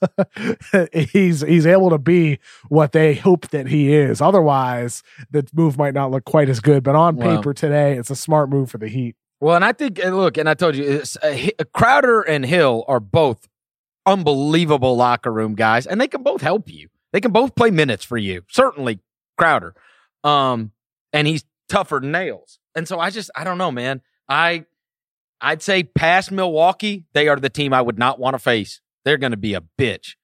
[0.92, 4.20] he's he's able to be what they hope that he is.
[4.20, 6.82] Otherwise, the move might not look quite as good.
[6.82, 7.36] But on Wow.
[7.36, 9.14] paper today, it's a smart move for the Heat.
[9.40, 11.36] Well, and I think, look, and I told you, uh,
[11.72, 13.48] Crowder and Hill are both
[14.06, 16.88] unbelievable locker room guys, and they can both help you.
[17.12, 18.42] They can both play minutes for you.
[18.48, 19.00] Certainly,
[19.38, 19.74] Crowder,
[20.24, 20.72] um,
[21.12, 22.58] and he's tougher than nails.
[22.74, 24.00] And so I just, I don't know, man.
[24.28, 24.64] I,
[25.40, 28.80] I'd say past Milwaukee, they are the team I would not want to face.
[29.04, 30.14] They're going to be a bitch.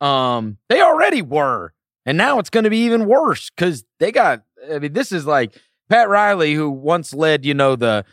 [0.00, 1.74] Um, they already were,
[2.06, 4.44] and now it's going to be even worse because they got.
[4.72, 5.54] I mean, this is like
[5.90, 8.04] Pat Riley, who once led, you know, the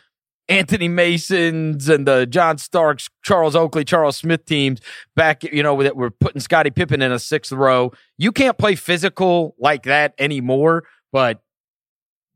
[0.48, 4.80] Anthony Masons and the John Starks, Charles Oakley, Charles Smith teams
[5.14, 7.92] back, you know, that were putting Scottie Pippen in a sixth row.
[8.16, 11.40] You can't play physical like that anymore, but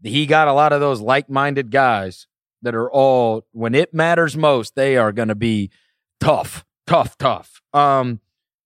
[0.03, 2.27] he got a lot of those like minded guys
[2.63, 5.71] that are all, when it matters most, they are going to be
[6.21, 7.61] tough, tough, tough.
[7.73, 8.21] Um,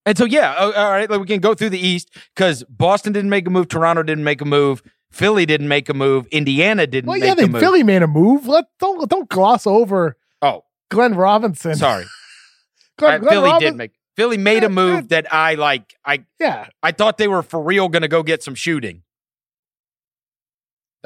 [0.04, 3.12] and so, yeah, oh, all right, like we can go through the East because Boston
[3.12, 6.86] didn't make a move, Toronto didn't make a move, Philly didn't make a move, Indiana
[6.86, 7.58] didn't Well, make yeah, a they.
[7.60, 8.46] Philly made a move.
[8.46, 11.74] Let don't don't gloss over oh, Glenn Robinson.
[11.74, 12.04] sorry.
[12.98, 15.94] Glenn, Glenn Philly did make Philly made a move that I like.
[16.04, 16.68] I Yeah.
[16.82, 19.02] I thought they were for real going to go get some shooting.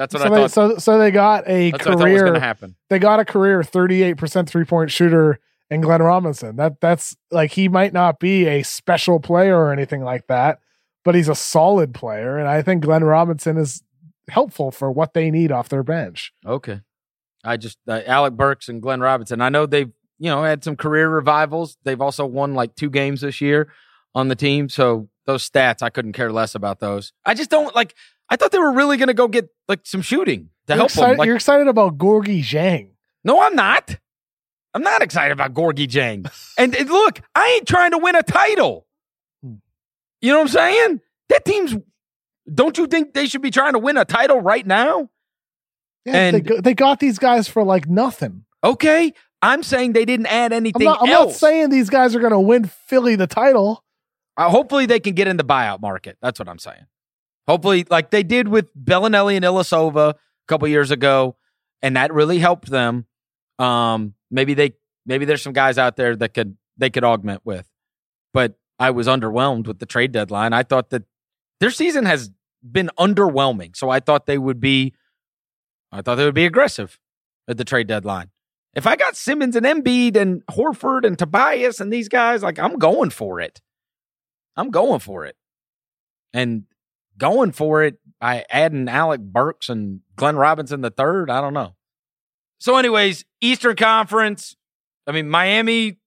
[0.01, 0.51] That's what So I they, thought.
[0.51, 2.39] so so they got a that's what I thought was going to career.
[2.39, 2.75] happen.
[2.89, 5.39] They got a career 38% three point shooter
[5.69, 6.55] in Glenn Robinson.
[6.55, 10.59] That that's like he might not be a special player or anything like that,
[11.05, 13.83] but he's a solid player, and I think Glenn Robinson is
[14.27, 16.33] helpful for what they need off their bench.
[16.45, 16.81] Okay.
[17.43, 19.39] I just uh, Alec Burks and Glenn Robinson.
[19.41, 21.77] I know they've you know had some career revivals.
[21.83, 23.71] They've also won like two games this year
[24.15, 24.67] on the team.
[24.69, 27.13] So those stats, I couldn't care less about those.
[27.25, 27.95] I just don't like.
[28.31, 30.89] I thought they were really going to go get like some shooting to You're help
[30.89, 31.17] excited, them.
[31.19, 32.91] Like, you're excited about Gorgui Dieng.
[33.23, 33.97] no, I'm not.
[34.73, 36.31] I'm not excited about Gorgui Dieng.
[36.57, 38.87] and, and look, I ain't trying to win a title.
[39.43, 39.55] Hmm.
[40.21, 41.01] You know what I'm saying?
[41.29, 41.75] That team's.
[42.51, 45.09] Don't you think they should be trying to win a title right now?
[46.05, 48.45] Yeah, And- they, go- they got these guys for like nothing.
[48.63, 52.19] Okay, I'm saying they didn't add I'm anything not, I'm not saying these guys are
[52.19, 53.83] going to win Philly the title.
[54.37, 56.17] Uh, hopefully, they can get in the buyout market.
[56.21, 56.85] That's what I'm saying.
[57.47, 60.15] Hopefully, like they did with Belinelli and Ilyasova a
[60.47, 61.35] couple years ago,
[61.81, 63.05] and that really helped them.
[63.59, 64.73] Um, maybe they,
[65.05, 67.69] maybe there's some guys out there that could they could augment with.
[68.33, 70.53] But I was underwhelmed with the trade deadline.
[70.53, 71.03] I thought that
[71.59, 72.31] their season has
[72.69, 74.93] been underwhelming, so I thought they would be,
[75.91, 76.99] I thought they would be aggressive
[77.47, 78.29] at the trade deadline.
[78.73, 82.77] If I got Simmons and Embiid and Horford and Tobias and these guys, like I'm
[82.77, 83.61] going for it.
[84.55, 85.35] I'm going for it.
[86.33, 86.63] And
[87.21, 91.75] going for it by adding Alec Burks and Glenn Robinson the third, I don't know.
[92.57, 94.55] So, anyways, Eastern Conference.
[95.07, 95.97] I mean, Miami,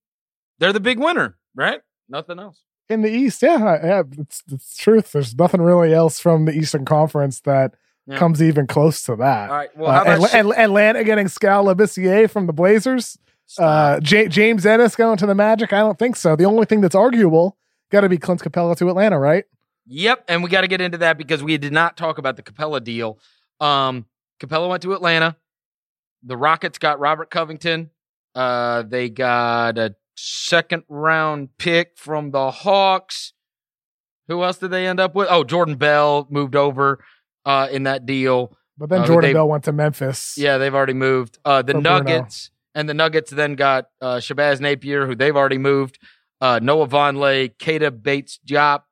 [0.59, 1.81] they're the big winner, right?
[2.09, 2.61] Nothing else.
[2.91, 5.13] in the East, yeah, yeah, it's it's truth.
[5.13, 7.75] There's nothing really else from the Eastern Conference that
[8.07, 8.19] Yeah.
[8.19, 9.49] comes even close to that.
[9.51, 9.75] All right.
[9.77, 13.17] Well, how Uh, Atla- Chi- Atlanta getting Skal Labissiere from the Blazers?
[13.59, 15.73] Uh, J- James Ennis going to the Magic?
[15.73, 16.37] I don't think so.
[16.37, 17.57] The only thing that's arguable
[17.91, 19.45] got to be Clint Capela to Atlanta, right?
[19.87, 22.43] Yep, and we got to get into that because we did not talk about the
[22.43, 23.19] Capela deal.
[23.61, 24.07] Um,
[24.41, 25.37] Capela went to Atlanta.
[26.23, 27.91] The Rockets got Robert Covington.
[28.35, 33.33] Uh, they got a second round pick from the Hawks.
[34.29, 35.29] Who else did they end up with?
[35.31, 37.05] Oh, Jordan Bell moved over
[37.45, 38.57] uh, in that deal.
[38.79, 40.35] But then Uh, Jordan they- Bell went to Memphis.
[40.39, 41.39] Yeah, they've already moved.
[41.45, 41.99] Uh, the For Bruno.
[41.99, 45.99] Nuggets and the Nuggets then got uh, Shabazz Napier, who they've already moved.
[46.41, 48.83] Uh, Noah Vonleh, Keita Bates-Diop,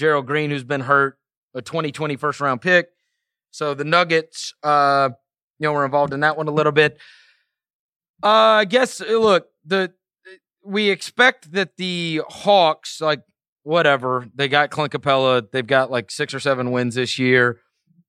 [0.00, 1.18] Gerald Green, who's been hurt,
[1.54, 2.88] a 2020 first round pick.
[3.50, 5.10] So the Nuggets, uh,
[5.58, 6.98] you know, were involved in that one a little bit.
[8.22, 9.92] Uh, I guess uh, look, the
[10.64, 13.22] we expect that the Hawks, like
[13.62, 17.58] whatever, they got Clint Capela, they've got like six or seven wins this year.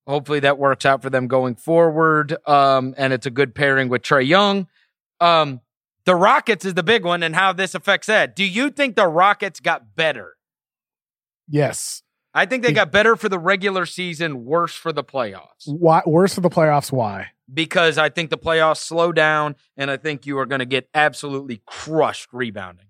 [0.07, 2.35] Hopefully that works out for them going forward.
[2.47, 4.67] Um, and it's a good pairing with Trae Young.
[5.19, 5.59] Um,
[6.05, 8.33] the Rockets is the big one, and how this affects that.
[8.35, 10.35] Do you think the Rockets got better?
[11.51, 12.01] Yes.
[12.33, 15.65] I think they got better for the regular season, worse for the playoffs.
[15.65, 16.01] Why?
[16.05, 16.91] Worse for the playoffs?
[16.91, 17.27] Why?
[17.53, 20.87] Because I think the playoffs slow down, and I think you are going to get
[20.93, 22.85] absolutely crushed rebounding.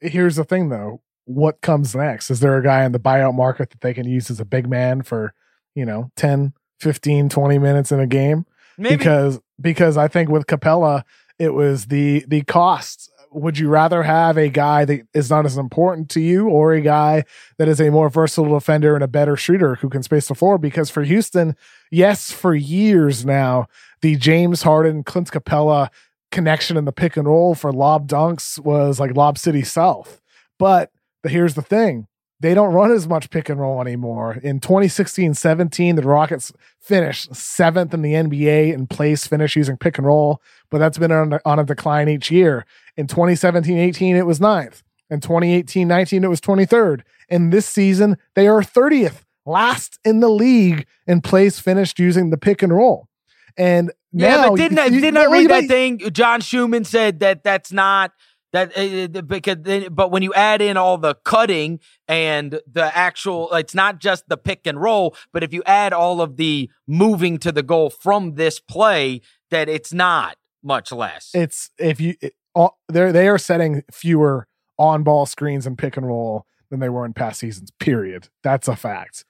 [0.00, 1.02] Here's the thing, though.
[1.26, 2.30] What comes next?
[2.30, 4.70] Is there a guy in the buyout market that they can use as a big
[4.70, 5.34] man for,
[5.74, 8.46] you know, 10, 15, 20 minutes in a game?
[8.78, 11.02] Maybe because because I think with Capela
[11.38, 13.10] it was the the costs.
[13.30, 16.80] Would you rather have a guy that is not as important to you or a
[16.80, 17.24] guy
[17.58, 20.58] that is a more versatile defender and a better shooter who can space the floor?
[20.58, 21.56] Because for Houston,
[21.90, 23.66] yes, for years now,
[24.00, 25.88] the James Harden, Clint Capela
[26.30, 30.20] connection in the pick and roll for lob dunks was like Lob City South.
[30.58, 30.90] But
[31.26, 32.06] here's the thing
[32.40, 34.38] they don't run as much pick and roll anymore.
[34.42, 39.98] In 2016 17, the Rockets finished seventh in the NBA in place finish using pick
[39.98, 42.64] and roll, but that's been on, on a decline each year.
[42.96, 44.82] In 2017 18, it was ninth.
[45.10, 47.02] In 2018 19, it was 23rd.
[47.28, 52.38] And this season, they are 30th, last in the league in place finished using the
[52.38, 53.08] pick and roll.
[53.56, 55.98] And Yeah, now but didn't I didn't I read that thing?
[56.12, 58.12] John Schumann said that that's not
[58.52, 63.52] that uh, because then, but when you add in all the cutting and the actual,
[63.54, 67.38] it's not just the pick and roll, but if you add all of the moving
[67.38, 69.20] to the goal from this play,
[69.50, 71.30] that it's not much less.
[71.34, 72.14] it's if you
[72.54, 74.46] all, they're they are setting fewer
[74.78, 77.70] on ball screens and pick and roll than they were in past seasons.
[77.78, 78.28] Period.
[78.42, 79.24] That's a fact.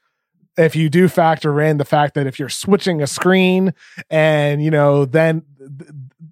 [0.57, 3.75] If you do factor in the fact that if you're switching a screen
[4.11, 5.43] and you know then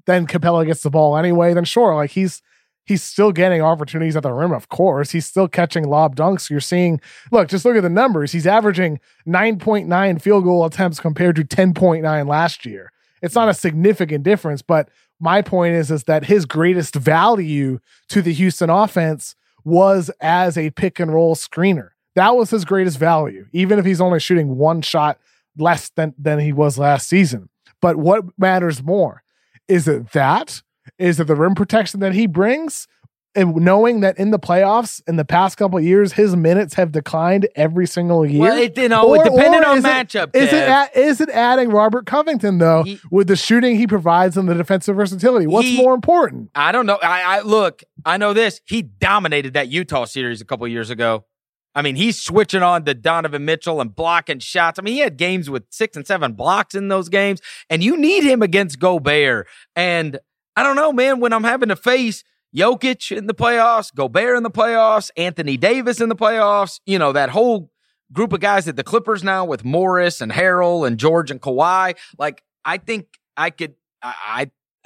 [0.07, 2.43] then Capela gets the ball anyway, then sure, like he's
[2.87, 4.53] he's still getting opportunities at the rim.
[4.53, 6.49] Of course, he's still catching lob dunks.
[6.49, 8.33] You're seeing, look, just look at the numbers.
[8.33, 12.93] He's averaging 9.9 field goal attempts compared to 10.9 last year.
[13.21, 18.23] It's not a significant difference, but my point is is that his greatest value to
[18.23, 19.35] the Houston offense
[19.65, 21.91] was as a pick and roll screener.
[22.15, 25.19] That was his greatest value, even if he's only shooting one shot
[25.59, 27.49] less than, than he was last season.
[27.83, 29.23] But what matters more?
[29.69, 30.63] Is it that?
[30.99, 32.87] Is it the rim protection that he brings?
[33.35, 36.91] And knowing that in the playoffs in the past couple of years, his minutes have
[36.91, 38.41] declined every single year.
[38.41, 40.35] Well, it, you know, Or- depending or on matchup.
[40.35, 44.49] Is it is it adding Robert Covington though He- with the shooting he provides and
[44.49, 45.47] the defensive versatility?
[45.47, 46.49] What's He- more important?
[46.55, 46.99] I don't know.
[47.03, 47.83] I, I look.
[48.07, 48.63] I know this.
[48.65, 51.27] He dominated that Utah series a couple years ago.
[51.75, 54.79] I mean, he's switching on to Donovan Mitchell and blocking shots.
[54.79, 57.99] I mean, he had games with six and seven blocks in those games, and you
[57.99, 59.47] need him against Gobert.
[59.75, 60.19] And
[60.57, 61.21] I don't know, man.
[61.21, 66.01] When I'm having to face Jokic in the playoffs, Gobert in the playoffs, Anthony Davis
[66.01, 67.71] in the playoffs, you know that whole
[68.13, 71.97] group of guys at the Clippers now with Morris and Harrell and George and Kawhi.
[72.19, 73.75] Like, I think I could.
[74.03, 74.15] I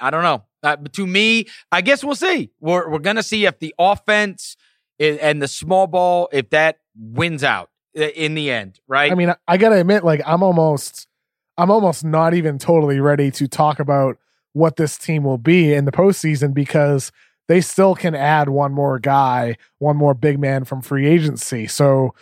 [0.01, 0.43] I, I don't know.
[0.63, 2.51] Uh, to me, I guess we'll see.
[2.59, 4.57] We're we're gonna see if the offense
[4.99, 9.11] i- and the small ball if that wins out in the end, right?
[9.11, 11.07] I mean, I gotta admit, like I'm almost,
[11.57, 14.17] I'm almost not even totally ready to talk about
[14.53, 17.11] what this team will be in the postseason because
[17.47, 21.67] they still can add one more guy, one more big man from free agency.
[21.67, 22.13] So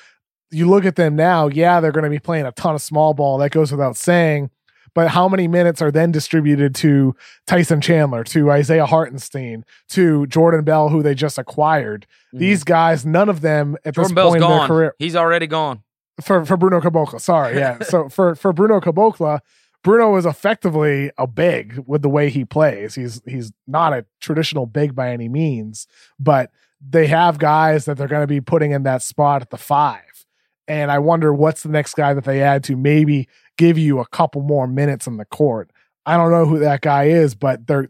[0.51, 3.13] you look at them now, yeah, they're going to be playing a ton of small
[3.13, 3.37] ball.
[3.37, 4.49] That goes without saying.
[4.95, 7.15] But how many minutes are then distributed to
[7.45, 12.07] Tyson Chandler, to Isaiah Hartenstein, to Jordan Bell, who they just acquired?
[12.29, 12.39] Mm-hmm.
[12.39, 13.93] These guys, none of them at.
[13.93, 15.83] Jordan this Bell's point in their career He's already gone.
[16.21, 17.21] for for Bruno Caboclo.
[17.21, 17.79] Sorry, yeah.
[17.83, 19.41] so for for Bruno Caboclo,
[19.83, 22.95] Bruno is effectively a big with the way he plays.
[22.95, 25.87] He's he's not a traditional big by any means,
[26.19, 26.51] but
[26.81, 30.25] they have guys that they're going to be putting in that spot at the five.
[30.67, 33.27] And I wonder what's the next guy that they add to maybe
[33.57, 35.71] give you a couple more minutes in the court.
[36.05, 37.89] I don't know who that guy is, but they're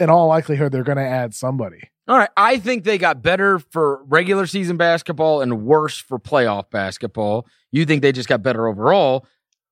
[0.00, 1.90] in all likelihood they're going to add somebody.
[2.06, 2.30] All right.
[2.36, 7.46] I think they got better for regular season basketball and worse for playoff basketball.
[7.72, 9.26] You think they just got better overall.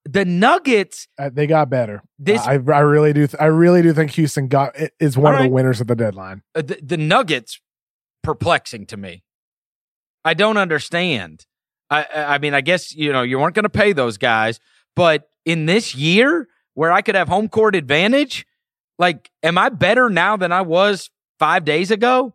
[0.04, 2.02] The Nuggets, Uh, they got better.
[2.18, 3.26] this I, I really do.
[3.26, 6.42] Th- I really do think Houston got is one of the winners of the deadline.
[6.54, 7.60] uh, the, the Nuggets
[8.22, 9.22] perplexing to me.
[10.24, 11.46] I don't understand.
[11.90, 14.58] I I I mean, I guess you know you weren't going to pay those guys,
[14.96, 18.46] but in this year where I could have home court advantage,
[18.98, 22.34] like, am I better now than I was five days ago?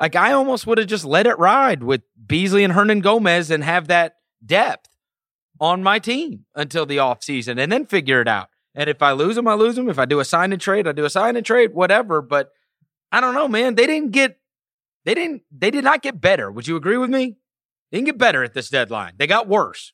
[0.00, 3.88] Like, I almost would have just let it ride with Beasley and Hernangomez and have
[3.88, 4.88] that depth
[5.60, 8.48] on my team until the offseason and then figure it out.
[8.74, 9.88] And if I lose them, I lose them.
[9.88, 12.20] If I do a sign and trade, I do a sign and trade, whatever.
[12.20, 12.50] But
[13.10, 13.74] I don't know, man.
[13.74, 14.38] They didn't get,
[15.04, 16.50] they didn't, they did not get better.
[16.50, 17.36] Would you agree with me?
[17.90, 19.14] They didn't get better at this deadline.
[19.16, 19.92] They got worse.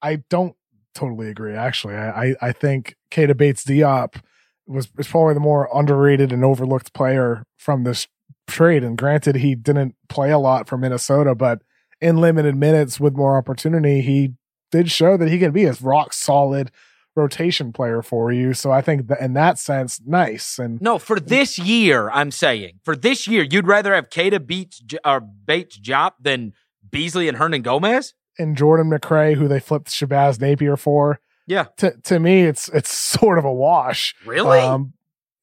[0.00, 0.54] I don't
[0.94, 1.54] totally agree.
[1.54, 4.22] Actually, I I, I think Keita Bates-Diop
[4.66, 8.06] was probably the more underrated and overlooked player from this
[8.46, 8.84] trade.
[8.84, 11.62] And granted, he didn't play a lot for Minnesota, but
[12.00, 14.34] in limited minutes with more opportunity, he
[14.70, 16.70] did show that he can be a rock solid
[17.16, 18.54] rotation player for you.
[18.54, 20.58] So I think that in that sense, nice.
[20.58, 24.82] And No, for this year, I'm saying for this year, you'd rather have Keita beats
[25.04, 26.52] or Bates-Diop than
[26.88, 28.12] Beasley and Hernangomez.
[28.38, 31.18] and Jordan McRae, who they flipped Shabazz Napier for.
[31.46, 31.64] Yeah.
[31.78, 32.90] To to me, it's it's
[33.20, 34.14] sort of a wash.
[34.24, 34.60] Really?
[34.60, 34.92] Um,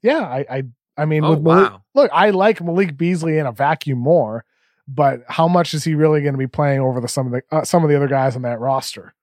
[0.01, 0.63] yeah, I, I,
[0.97, 1.81] I mean, Oh, with Malik, wow.
[1.95, 4.45] look, I like Malik Beasley in a vacuum more,
[4.87, 7.41] but how much is he really going to be playing over the some of the
[7.55, 9.13] uh, some of the other guys on that roster?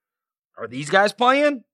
[0.58, 1.64] Are these guys playing?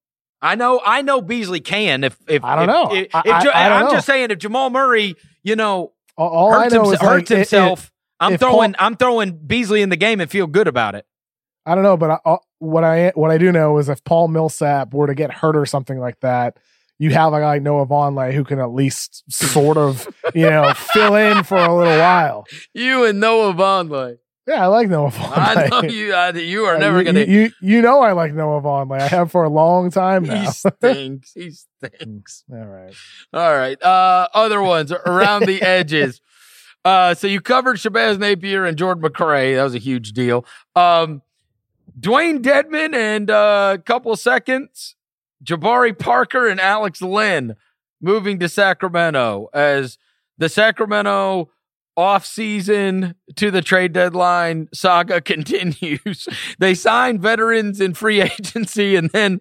[0.40, 2.04] I know, I know Beasley can.
[2.04, 2.94] If if I don't if- know.
[2.94, 3.90] If, if I- Ja- I don't I'm know.
[3.92, 7.08] just saying, if Jamal Murray, you know, All, all I hurts, know himse- is like,
[7.10, 10.68] hurts it- it- himself, I'm throwing, I'm throwing Beasley in the game and feel good
[10.68, 11.06] about it.
[11.66, 14.28] I don't know, but I, uh, what I what I do know is if Paul
[14.28, 16.56] Millsap were to get hurt or something like that,
[16.98, 20.72] you have a guy like Noah Vonleh who can at least sort of you know
[20.76, 22.44] fill in for a little while.
[22.74, 24.18] You and Noah Vonleh.
[24.46, 25.32] Yeah, I like Noah Vonleh.
[25.36, 26.14] I know you.
[26.14, 27.20] I, you are Uh, never you, gonna.
[27.20, 28.98] You, you you know I like Noah Vonleh.
[29.00, 30.40] I have for a long time now.
[30.40, 31.32] he stinks.
[31.34, 32.44] He stinks.
[32.52, 32.94] All right.
[33.34, 33.82] All right.
[33.82, 36.20] Uh, other ones around the edges.
[36.84, 39.56] Uh, so you covered Shabazz Napier and Jordan McRae.
[39.56, 40.46] That was a huge deal.
[40.74, 41.20] Um,
[42.00, 44.94] Dewayne Dedmon and uh, a couple seconds.
[45.44, 47.56] Jabari Parker and Alex Len
[48.00, 49.98] moving to Sacramento as
[50.38, 51.50] the Sacramento
[51.98, 56.28] offseason to the trade deadline saga continues.
[56.58, 59.40] they sign veterans in free agency and then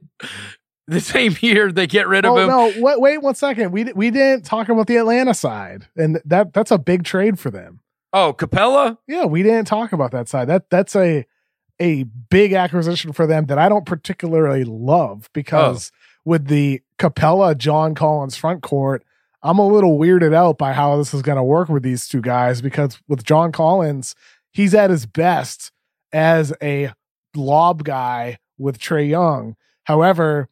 [0.87, 2.47] the same year they get rid of Oh him.
[2.47, 2.73] no!
[2.81, 3.71] Wait, wait one second.
[3.71, 7.51] We we didn't talk about the Atlanta side, and that that's a big trade for
[7.51, 7.81] them.
[8.13, 8.97] Oh, Capela?
[9.05, 10.47] Yeah, we didn't talk about that side.
[10.47, 11.25] That that's a
[11.79, 15.97] a big acquisition for them that I don't particularly love because Oh.
[16.25, 19.03] with the Capela John Collins front court,
[19.43, 22.21] I'm a little weirded out by how this is going to work with these two
[22.21, 24.15] guys because with John Collins,
[24.51, 25.71] he's at his best
[26.11, 26.91] as a
[27.35, 29.55] lob guy with Trae Young.
[29.83, 30.49] However,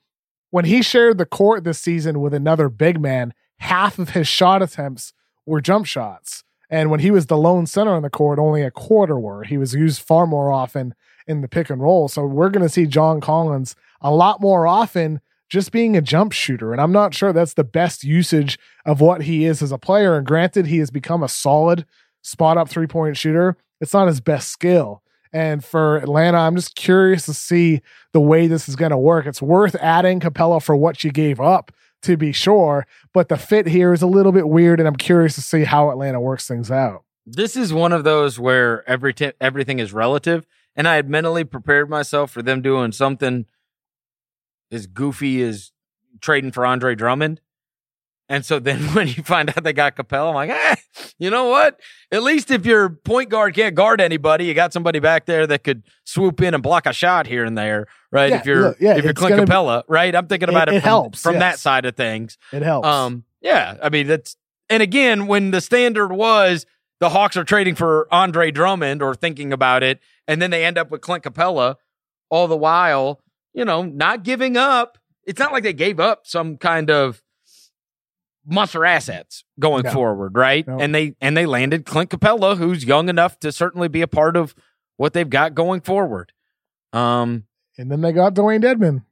[0.51, 4.61] when he shared the court this season with another big man, half of his shot
[4.61, 5.11] attempts
[5.45, 6.43] were jump shots.
[6.69, 9.43] And when he was the lone center on the court, only a quarter were.
[9.43, 10.93] He was used far more often
[11.27, 12.07] in the pick and roll.
[12.07, 16.31] So we're going to see John Collins a lot more often just being a jump
[16.31, 16.71] shooter.
[16.71, 20.15] And I'm not sure that's the best usage of what he is as a player.
[20.15, 21.85] And granted, he has become a solid
[22.21, 23.57] spot up three point shooter.
[23.79, 25.01] It's not his best skill.
[25.33, 27.81] And for Atlanta, I'm just curious to see
[28.13, 29.25] the way this is going to work.
[29.25, 31.73] It's worth adding Capela for what you gave up,
[32.03, 32.87] to be sure.
[33.13, 35.91] But the fit here is a little bit weird, and I'm curious to see how
[35.91, 37.03] Atlanta works things out.
[37.25, 40.45] This is one of those where every t- everything is relative,
[40.75, 43.45] and I had mentally prepared myself for them doing something
[44.71, 45.71] as goofy as
[46.21, 47.41] trading for Andre Drummond.
[48.27, 50.75] And so then when you find out they got Capela, I'm like, eh,
[51.19, 51.79] you know what?
[52.11, 55.63] At least if your point guard can't guard anybody, you got somebody back there that
[55.63, 58.31] could swoop in and block a shot here and there, right?
[58.31, 60.15] Yeah, if you're look, yeah, if you're Clint gonna be- Capela, right?
[60.15, 62.37] I'm thinking about It- it, it from, helps, from that side of things.
[62.51, 62.87] It helps.
[62.87, 64.35] Um, yeah, I mean that's
[64.69, 66.65] and again when the standard was
[66.99, 70.77] the Hawks are trading for Andre Drummond or thinking about it, and then they end
[70.77, 71.75] up with Clint Capela,
[72.29, 73.21] all the while,
[73.53, 74.97] you know, not giving up.
[75.25, 77.21] It's not like they gave up some kind of
[78.45, 79.91] monster assets going No.
[79.91, 80.67] forward, right?
[80.67, 80.79] No.
[80.79, 84.35] And they and they landed Clint Capela, who's young enough to certainly be a part
[84.37, 84.53] of
[84.97, 86.31] what they've got going forward.
[86.93, 87.45] Um,
[87.77, 89.03] and then they got Dewayne Dedmon.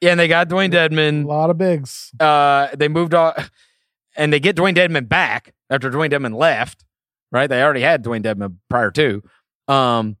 [0.00, 1.24] yeah, and they got Dewayne Dedmon.
[1.24, 2.12] A lot of bigs.
[2.20, 3.32] uh, they moved on
[4.16, 6.84] and they get Dewayne Dedmon back after Dewayne Dedmon left,
[7.32, 7.46] right?
[7.48, 9.22] They already had Dewayne Dedmon prior to.
[9.66, 10.16] Um,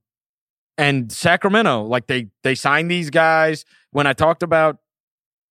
[0.78, 3.64] and Sacramento, like they they signed these guys.
[3.90, 4.78] When I talked about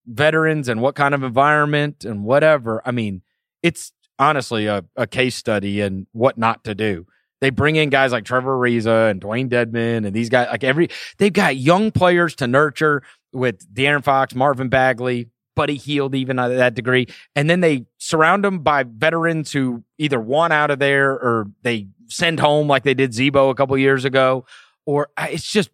[0.08, 3.22] veterans and what kind of environment and whatever, I mean,
[3.62, 7.06] it's honestly a, a case study in what not to do.
[7.40, 10.90] They bring in guys like Trevor Ariza and Dewayne Dedmon and these guys, like every,
[11.20, 16.48] they've got young players to nurture with De'Aaron Fox, Marvin Bagley, Buddy Hield, even at
[16.50, 17.08] that degree.
[17.36, 21.90] And then they surround them by veterans who either want out of there or they
[22.08, 24.46] send home like they did Z-Bo a couple years ago.
[24.88, 25.70] Or it's just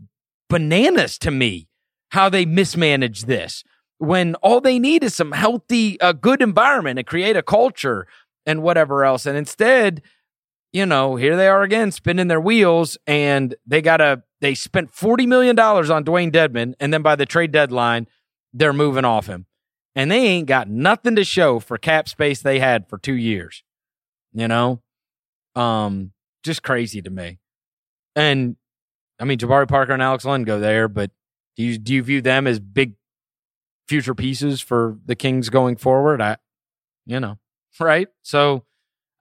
[0.49, 1.69] bananas to me
[2.11, 3.63] how they mismanage this
[3.99, 8.05] when all they need is some healthy, uh, good environment and create a culture
[8.45, 9.25] and whatever else.
[9.25, 10.01] And instead,
[10.73, 14.91] you know, here they are again spinning their wheels and they got to, they spent
[14.91, 16.73] $40 million on Dewayne Dedmon.
[16.81, 18.07] And then by the trade deadline,
[18.51, 19.45] they're moving off him.
[19.95, 23.63] And they ain't got nothing to show for cap space they had for two years.
[24.33, 24.81] You know?
[25.55, 26.11] Um,
[26.43, 27.39] just crazy to me.
[28.15, 28.57] And
[29.23, 31.09] I mean, Jabari Parker and Alex Len go there, but
[31.55, 32.95] do you do you view them as big
[33.87, 36.21] future pieces for the Kings going forward?
[36.21, 36.35] I,
[37.05, 37.39] you know,
[37.79, 38.09] right?
[38.23, 38.65] So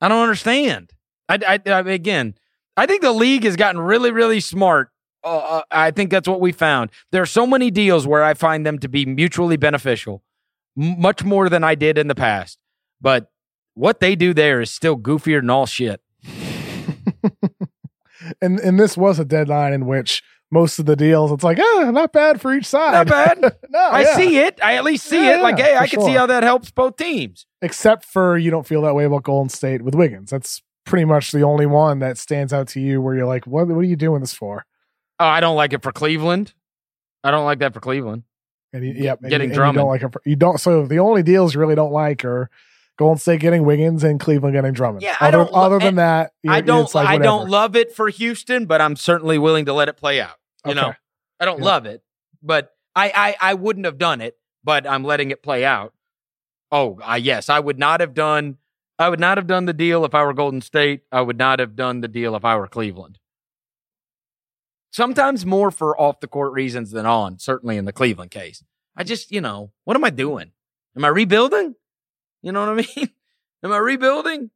[0.00, 0.90] I don't understand.
[1.28, 2.34] I, I, I again,
[2.76, 4.90] I think the league has gotten really, really smart.
[5.22, 6.90] Uh, uh, I think that's what we found.
[7.12, 10.24] There are so many deals where I find them to be mutually beneficial,
[10.76, 12.58] m- much more than I did in the past.
[13.00, 13.30] But
[13.74, 16.00] what they do there is still goofier than all shit.
[18.40, 21.90] and and this was a deadline in which most of the deals, it's like, ah,
[21.90, 22.92] not bad for each side.
[22.92, 23.40] Not bad.
[23.70, 24.16] no, I yeah.
[24.16, 24.58] see it.
[24.62, 25.42] I at least see Yeah, it.
[25.42, 27.46] Like, hey, I can see how that helps both teams.
[27.62, 30.30] Except for you don't feel that way about Golden State with Wiggins.
[30.30, 33.66] That's pretty much the only one that stands out to you where you're like, what,
[33.66, 34.66] what are you doing this for?
[35.18, 36.52] Oh, I don't like it for Cleveland.
[37.24, 38.24] I don't like that for Cleveland.
[38.74, 40.58] And you, yep, Getting you, and you don't like it for, you don't.
[40.58, 42.50] So the only deals you really don't like are
[43.02, 45.02] Golden State getting Wiggins and Cleveland getting Drummond.
[45.02, 46.94] Yeah, I other, don't other than and that, I don't.
[46.94, 50.20] like I don't love it for Houston, but I'm certainly willing to let it play
[50.20, 50.36] out.
[50.64, 50.94] You know,
[51.40, 51.64] I don't Yeah.
[51.64, 52.02] love it,
[52.42, 55.92] but I, I I wouldn't have done it, but I'm letting it play out.
[56.70, 58.58] Oh, uh, yes, I would not have done.
[58.98, 61.00] I would not have done the deal if I were Golden State.
[61.10, 63.18] I would not have done the deal if I were Cleveland.
[64.92, 67.38] Sometimes more for off the court reasons than on.
[67.38, 68.62] Certainly in the Cleveland case,
[68.96, 70.52] I just you know what am I doing?
[70.96, 71.74] Am I rebuilding?
[72.42, 73.10] You know what I mean?
[73.62, 74.50] Am I rebuilding?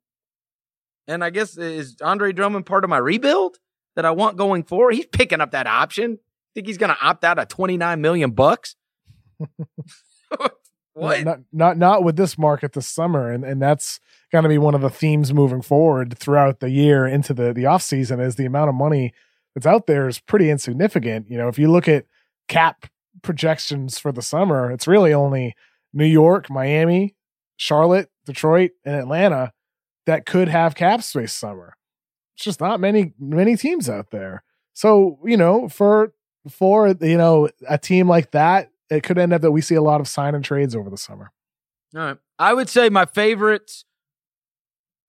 [1.08, 3.58] And I guess is Andre Drummond part of my rebuild
[3.94, 4.94] that I want going forward?
[4.94, 6.18] He's picking up that option.
[6.54, 8.76] Think he's going to opt out of 29 million bucks?
[10.94, 11.24] what?
[11.24, 14.00] Not, not not with this market this summer, and and that's
[14.32, 17.66] going to be one of the themes moving forward throughout the year into the the
[17.66, 18.18] off season.
[18.20, 19.12] Is the amount of money
[19.54, 21.30] that's out there is pretty insignificant.
[21.30, 22.06] You know, if you look at
[22.48, 22.86] cap
[23.22, 25.54] projections for the summer, it's really only
[25.92, 27.15] New York, Miami,
[27.56, 29.52] Charlotte, Detroit, and Atlanta
[30.06, 31.76] that could have cap space summer.
[32.34, 34.42] It's just not many many teams out there.
[34.72, 36.12] So you know, for
[36.48, 39.82] for you know a team like that, it could end up that we see a
[39.82, 41.32] lot of sign and trades over the summer.
[41.94, 42.16] All right.
[42.38, 43.84] I would say my favorites.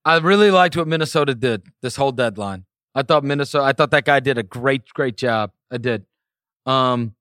[0.06, 2.66] I really liked what Minnesota did this whole deadline.
[2.96, 3.66] I thought Minnesota.
[3.66, 5.52] I thought that guy did a great, great job.
[5.70, 6.06] I did.
[6.66, 7.16] Um,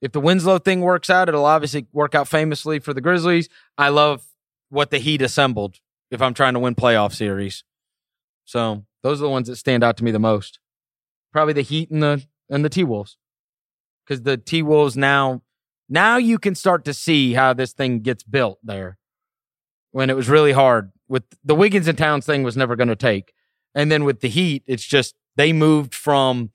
[0.00, 3.48] if the Winslow thing works out, it'll obviously work out famously for the Grizzlies.
[3.76, 4.24] I love
[4.68, 5.76] what the Heat assembled.
[6.10, 7.64] If I'm trying to win playoff series,
[8.44, 10.58] so those are the ones that stand out to me the most.
[11.32, 13.18] Probably the Heat and the and the T Wolves,
[14.04, 15.42] because the T Wolves now
[15.88, 18.98] now you can start to see how this thing gets built there.
[19.90, 22.96] When it was really hard with the Wiggins and Towns thing was never going to
[22.96, 23.32] take,
[23.74, 26.50] and then with the Heat, it's just they moved from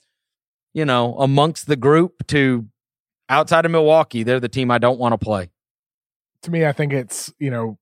[0.74, 2.68] you know amongst the group to
[3.30, 4.24] outside of Milwaukee.
[4.24, 5.52] They're the team I don't want to play.
[6.44, 7.78] To me, I think it's you know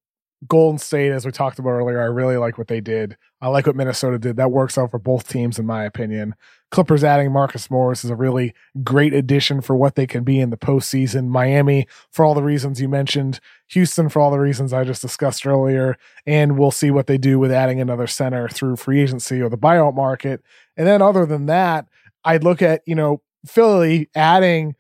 [0.48, 3.16] Golden State, as we talked about earlier, I really like what they did.
[3.42, 4.38] I like what Minnesota did.
[4.38, 6.34] That works out for both teams, in my opinion.
[6.72, 10.50] Clippers adding Marcus Morris is a really great addition for what they can be in
[10.50, 11.28] the postseason.
[11.28, 13.39] Miami, for all the reasons you mentioned.
[13.70, 15.96] Houston, for all the reasons I just discussed earlier.
[16.26, 19.58] And we'll see what they do with adding another center through free agency or the
[19.58, 20.42] buyout market.
[20.76, 21.88] And then, other than that,
[22.24, 24.76] I'd look at, you know, Philly adding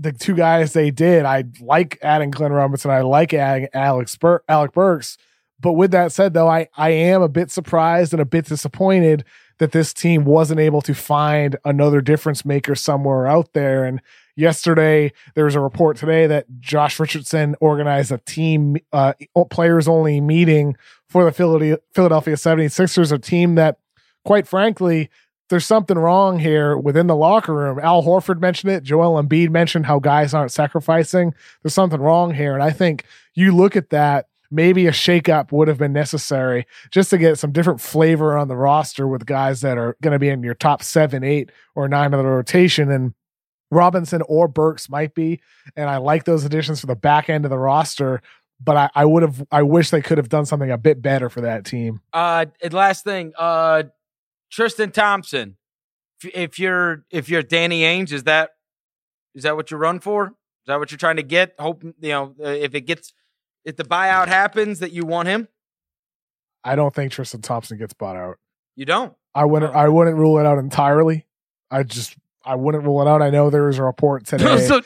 [0.00, 1.24] the two guys they did.
[1.26, 2.90] I like adding Glenn Robinson.
[2.90, 5.18] I like adding Alex Bur- Alec Burks.
[5.60, 9.24] But with that said, though, I, I am a bit surprised and a bit disappointed
[9.58, 13.84] that this team wasn't able to find another difference maker somewhere out there.
[13.84, 14.00] And
[14.36, 19.12] yesterday, there was a report today that Josh Richardson organized a team, uh,
[19.50, 20.78] players only meeting
[21.10, 23.78] for the Philadelphia 76ers, a team that,
[24.24, 25.10] quite frankly,
[25.50, 27.80] there's something wrong here within the locker room.
[27.80, 28.84] Al Horford mentioned it.
[28.84, 31.34] Joel Embiid mentioned how guys aren't sacrificing.
[31.62, 32.54] There's something wrong here.
[32.54, 37.10] And I think you look at that, maybe a shakeup would have been necessary just
[37.10, 40.28] to get some different flavor on the roster with guys that are going to be
[40.28, 42.90] in your top seven, eight, or nine of the rotation.
[42.90, 43.12] And
[43.72, 45.40] Robinson or Burks might be.
[45.74, 48.22] And I like those additions for the back end of the roster.
[48.62, 51.28] But I, I would have, I wish they could have done something a bit better
[51.28, 52.02] for that team.
[52.12, 53.84] Uh, last thing, uh,
[54.50, 55.56] Tristan Thompson.
[56.22, 58.50] If you're if you're Danny Ainge, is that
[59.34, 60.26] is that what you run for?
[60.26, 61.54] Is that what you're trying to get?
[61.58, 63.12] Hope you know uh, if it gets
[63.64, 65.48] if the buyout happens that you want him.
[66.62, 68.36] I don't think Tristan Thompson gets bought out.
[68.76, 69.14] You don't.
[69.34, 69.74] I wouldn't.
[69.74, 71.26] I wouldn't rule it out entirely.
[71.70, 72.16] I just
[72.50, 73.22] I wouldn't rule it out.
[73.22, 74.82] I know there was a report today so,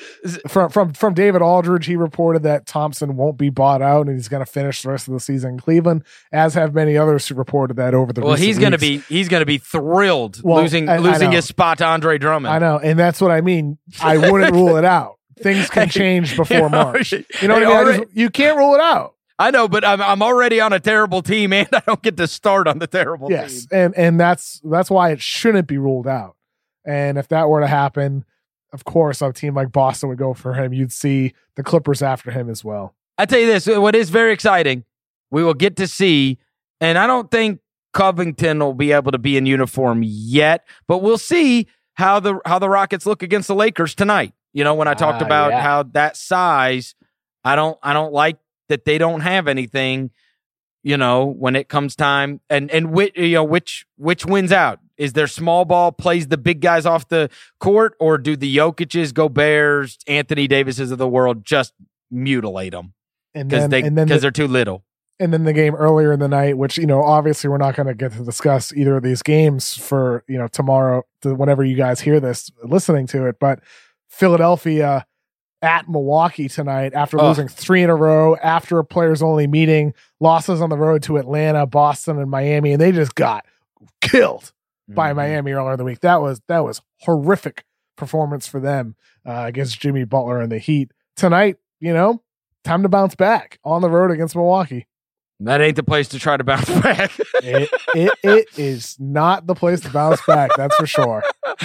[0.47, 1.87] from from from David Aldridge.
[1.87, 5.09] He reported that Thompson won't be bought out and he's going to finish the rest
[5.09, 8.21] of the season in Cleveland, as have many others who reported that over the.
[8.21, 11.37] Well, he's going to be he's going to be thrilled well, losing I, losing I
[11.37, 12.53] his spot to Andre Drummond.
[12.53, 13.79] I know, and that's what I mean.
[14.03, 15.19] I wouldn't rule it out.
[15.39, 17.13] Things can change before you know, March.
[17.13, 18.03] You know what I mean?
[18.03, 19.15] just, you can't rule it out.
[19.39, 22.27] I know, but I'm I'm already on a terrible team, and I don't get to
[22.27, 23.69] start on the terrible yes, team.
[23.73, 26.37] and and that's that's why it shouldn't be ruled out.
[26.85, 28.25] And if that were to happen,
[28.73, 30.73] of course, a team like Boston would go for him.
[30.73, 32.95] You'd see the Clippers after him as well.
[33.17, 34.85] I tell you this: what is very exciting,
[35.31, 36.39] we will get to see,
[36.81, 37.61] and I don't think
[37.93, 42.59] Covington will be able to be in uniform yet, but we'll see how the how
[42.59, 44.35] the Rockets look against the Lakers tonight.
[44.53, 45.63] You know, when I talked uh, about yeah.
[45.63, 46.97] how that size,
[47.45, 50.11] I don't I don't like that they don't have anything.
[50.83, 54.81] You know, when it comes time, and and which you know which which wins out
[54.97, 59.13] is there small ball plays the big guys off the court, or do the Jokic's,
[59.33, 61.73] Bears, Anthony Davises of the world just
[62.11, 62.95] mutilate them
[63.33, 64.85] because they because the, they're too little?
[65.21, 67.87] And then the game earlier in the night, which you know, obviously we're not going
[67.87, 71.77] to get to discuss either of these games for you know tomorrow, to whenever you
[71.77, 73.61] guys hear this, listening to it, but
[74.09, 75.07] Philadelphia
[75.63, 77.29] at Milwaukee tonight after oh.
[77.29, 81.17] losing three in a row, after a players only meeting, losses on the road to
[81.17, 83.47] Atlanta, Boston, and Miami, and they just got
[84.01, 84.53] killed
[84.89, 85.17] by mm-hmm.
[85.17, 86.01] Miami earlier in the week.
[86.01, 87.65] That was that was horrific
[87.97, 91.57] performance for them uh, against Jimmy Butler and the Heat tonight.
[91.81, 92.23] You know,
[92.65, 94.87] time to bounce back on the road against Milwaukee.
[95.41, 97.13] That ain't the place to try to bounce back.
[97.43, 100.51] it, it, it is not the place to bounce back.
[100.57, 101.25] That's for sure.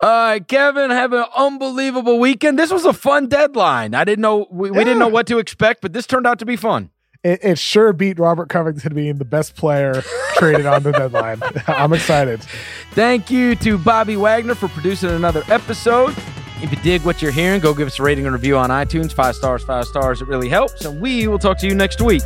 [0.00, 2.58] All right, Kevin, have an unbelievable weekend.
[2.58, 3.94] This was a fun deadline.
[3.94, 4.78] I didn't know we, yeah.
[4.78, 6.90] we didn't know what to expect, but this turned out to be fun
[7.24, 10.02] it, it, sure beat Robert Covington being the best player
[10.36, 11.40] traded on the deadline.
[11.66, 12.40] I'm excited.
[12.92, 16.14] Thank you to Bobby Wagner for producing another episode.
[16.60, 19.12] If you dig what you're hearing, go give us a rating and review on iTunes.
[19.12, 20.20] Five stars, five stars.
[20.20, 20.84] It really helps.
[20.84, 22.22] And we will talk to you next week.